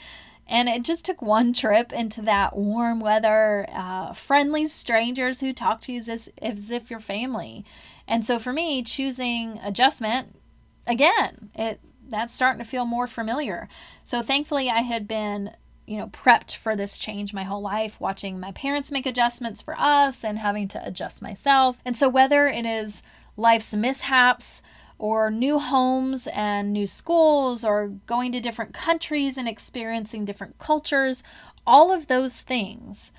And 0.47 0.69
it 0.69 0.83
just 0.83 1.05
took 1.05 1.21
one 1.21 1.51
trip 1.51 1.91
into 1.91 2.21
that 2.23 2.55
warm 2.55 2.99
weather, 2.99 3.65
uh, 3.73 4.13
friendly 4.13 4.65
strangers 4.65 5.39
who 5.39 5.51
talk 5.51 5.81
to 5.81 5.91
you 5.91 5.97
as, 5.97 6.29
as 6.41 6.69
if 6.69 6.91
you're 6.91 6.99
family. 6.99 7.65
And 8.07 8.23
so 8.23 8.37
for 8.37 8.53
me, 8.53 8.83
choosing 8.83 9.59
adjustment, 9.63 10.37
again, 10.85 11.49
it 11.55 11.79
that's 12.09 12.33
starting 12.33 12.59
to 12.59 12.69
feel 12.69 12.85
more 12.85 13.07
familiar. 13.07 13.67
So 14.03 14.21
thankfully, 14.21 14.69
I 14.69 14.81
had 14.81 15.07
been 15.07 15.51
you 15.93 15.99
know, 15.99 16.07
prepped 16.07 16.55
for 16.55 16.75
this 16.75 16.97
change 16.97 17.35
my 17.35 17.43
whole 17.43 17.61
life, 17.61 18.01
watching 18.01 18.39
my 18.39 18.51
parents 18.51 18.91
make 18.91 19.05
adjustments 19.05 19.61
for 19.61 19.75
us 19.77 20.25
and 20.25 20.39
having 20.39 20.67
to 20.69 20.83
adjust 20.83 21.21
myself. 21.21 21.77
And 21.85 21.95
so, 21.95 22.09
whether 22.09 22.47
it 22.47 22.65
is 22.65 23.03
life's 23.37 23.75
mishaps, 23.75 24.63
or 24.97 25.29
new 25.29 25.59
homes 25.59 26.27
and 26.33 26.73
new 26.73 26.87
schools, 26.87 27.63
or 27.63 27.89
going 28.07 28.31
to 28.31 28.39
different 28.39 28.73
countries 28.73 29.37
and 29.37 29.47
experiencing 29.47 30.25
different 30.25 30.57
cultures, 30.57 31.23
all 31.67 31.91
of 31.91 32.07
those 32.07 32.41
things 32.41 33.13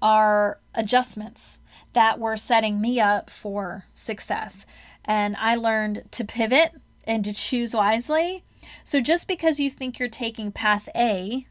are 0.00 0.60
adjustments 0.74 1.58
that 1.94 2.20
were 2.20 2.36
setting 2.36 2.80
me 2.80 3.00
up 3.00 3.28
for 3.28 3.86
success. 3.94 4.66
And 5.04 5.36
I 5.36 5.56
learned 5.56 6.04
to 6.12 6.24
pivot 6.24 6.72
and 7.04 7.24
to 7.24 7.32
choose 7.32 7.74
wisely. 7.74 8.44
So, 8.84 9.00
just 9.00 9.26
because 9.26 9.58
you 9.58 9.68
think 9.68 9.98
you're 9.98 10.08
taking 10.08 10.52
path 10.52 10.88
A 10.94 11.46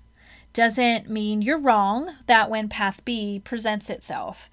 doesn't 0.54 1.10
mean 1.10 1.42
you're 1.42 1.60
wrong 1.60 2.12
that 2.28 2.50
when 2.50 2.70
path 2.70 3.04
B 3.06 3.42
presents 3.44 3.90
itself. 3.90 4.50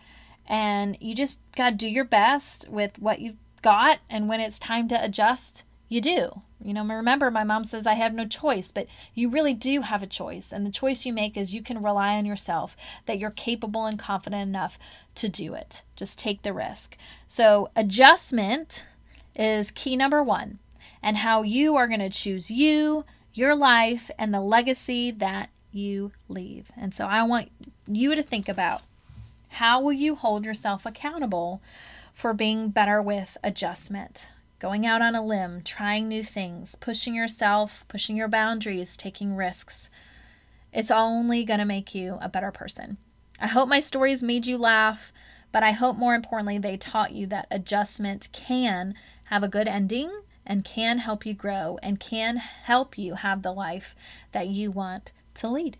And 0.47 0.97
you 1.01 1.15
just 1.15 1.41
got 1.57 1.71
to 1.71 1.77
do 1.77 1.89
your 1.89 2.05
best 2.05 2.69
with 2.69 2.99
what 2.99 3.21
you've 3.21 3.37
got. 3.63 3.99
And 4.09 4.29
when 4.29 4.41
it's 4.41 4.59
time 4.59 4.89
to 4.89 5.05
adjust, 5.05 5.65
you 5.89 6.01
do. 6.01 6.43
You 6.63 6.73
know, 6.73 6.85
remember, 6.85 7.31
my 7.31 7.45
mom 7.45 7.65
says 7.65 7.87
I 7.87 7.95
have 7.95 8.15
no 8.15 8.27
choice, 8.27 8.73
but 8.73 8.87
you 9.15 9.29
really 9.29 9.55
do 9.55 9.83
have 9.83 10.03
a 10.03 10.07
choice. 10.07 10.53
And 10.53 10.65
the 10.65 10.71
choice 10.71 11.05
you 11.05 11.13
make 11.13 11.37
is 11.37 11.55
you 11.55 11.63
can 11.63 11.83
rely 11.83 12.17
on 12.17 12.27
yourself, 12.27 12.77
that 13.07 13.19
you're 13.19 13.31
capable 13.31 13.87
and 13.87 13.99
confident 13.99 14.43
enough 14.43 14.79
to 15.17 15.29
do 15.29 15.55
it. 15.55 15.83
Just 15.97 16.19
take 16.19 16.43
the 16.43 16.53
risk. 16.53 16.97
So, 17.27 17.71
adjustment 17.77 18.85
is 19.35 19.71
key 19.71 19.97
number 19.97 20.23
one, 20.23 20.59
and 21.03 21.19
how 21.19 21.43
you 21.43 21.77
are 21.77 21.89
going 21.89 22.01
to 22.01 22.11
choose 22.11 22.51
you, 22.51 23.05
your 23.35 23.55
life, 23.55 24.11
and 24.19 24.33
the 24.33 24.41
legacy 24.41 25.11
that 25.11 25.51
you 25.77 26.13
leave. 26.29 26.71
And 26.77 26.95
so 26.95 27.07
I 27.07 27.23
want 27.23 27.51
you 27.87 28.15
to 28.15 28.23
think 28.23 28.49
about 28.49 28.83
how 29.51 29.81
will 29.81 29.93
you 29.93 30.15
hold 30.15 30.45
yourself 30.45 30.85
accountable 30.85 31.63
for 32.13 32.35
being 32.35 32.71
better 32.71 33.01
with 33.01 33.37
adjustment? 33.43 34.31
Going 34.59 34.87
out 34.87 35.03
on 35.03 35.15
a 35.15 35.25
limb, 35.25 35.63
trying 35.63 36.09
new 36.09 36.25
things, 36.25 36.75
pushing 36.77 37.15
yourself, 37.15 37.85
pushing 37.89 38.17
your 38.17 38.29
boundaries, 38.29 38.97
taking 38.97 39.35
risks. 39.35 39.91
It's 40.73 40.91
only 40.91 41.45
going 41.45 41.61
to 41.61 41.65
make 41.65 41.95
you 41.95 42.19
a 42.21 42.29
better 42.29 42.51
person. 42.51 42.97
I 43.39 43.49
hope 43.49 43.69
my 43.69 43.81
stories 43.81 44.23
made 44.23 44.47
you 44.47 44.57
laugh, 44.57 45.13
but 45.53 45.63
I 45.63 45.73
hope 45.73 45.97
more 45.97 46.15
importantly 46.15 46.59
they 46.59 46.77
taught 46.77 47.13
you 47.13 47.27
that 47.27 47.47
adjustment 47.51 48.29
can 48.33 48.95
have 49.25 49.43
a 49.43 49.49
good 49.49 49.69
ending 49.69 50.11
and 50.47 50.65
can 50.65 50.99
help 50.99 51.27
you 51.27 51.35
grow 51.35 51.79
and 51.83 52.01
can 52.01 52.37
help 52.37 52.97
you 52.97 53.15
have 53.15 53.43
the 53.43 53.53
life 53.53 53.95
that 54.33 54.49
you 54.49 54.71
want 54.71 55.13
to 55.37 55.49
lead. 55.49 55.77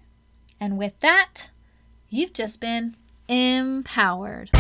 And 0.61 0.79
with 0.79 0.99
that, 1.01 1.49
you've 2.09 2.33
just 2.33 2.61
been 2.61 2.97
empowered. 3.29 4.51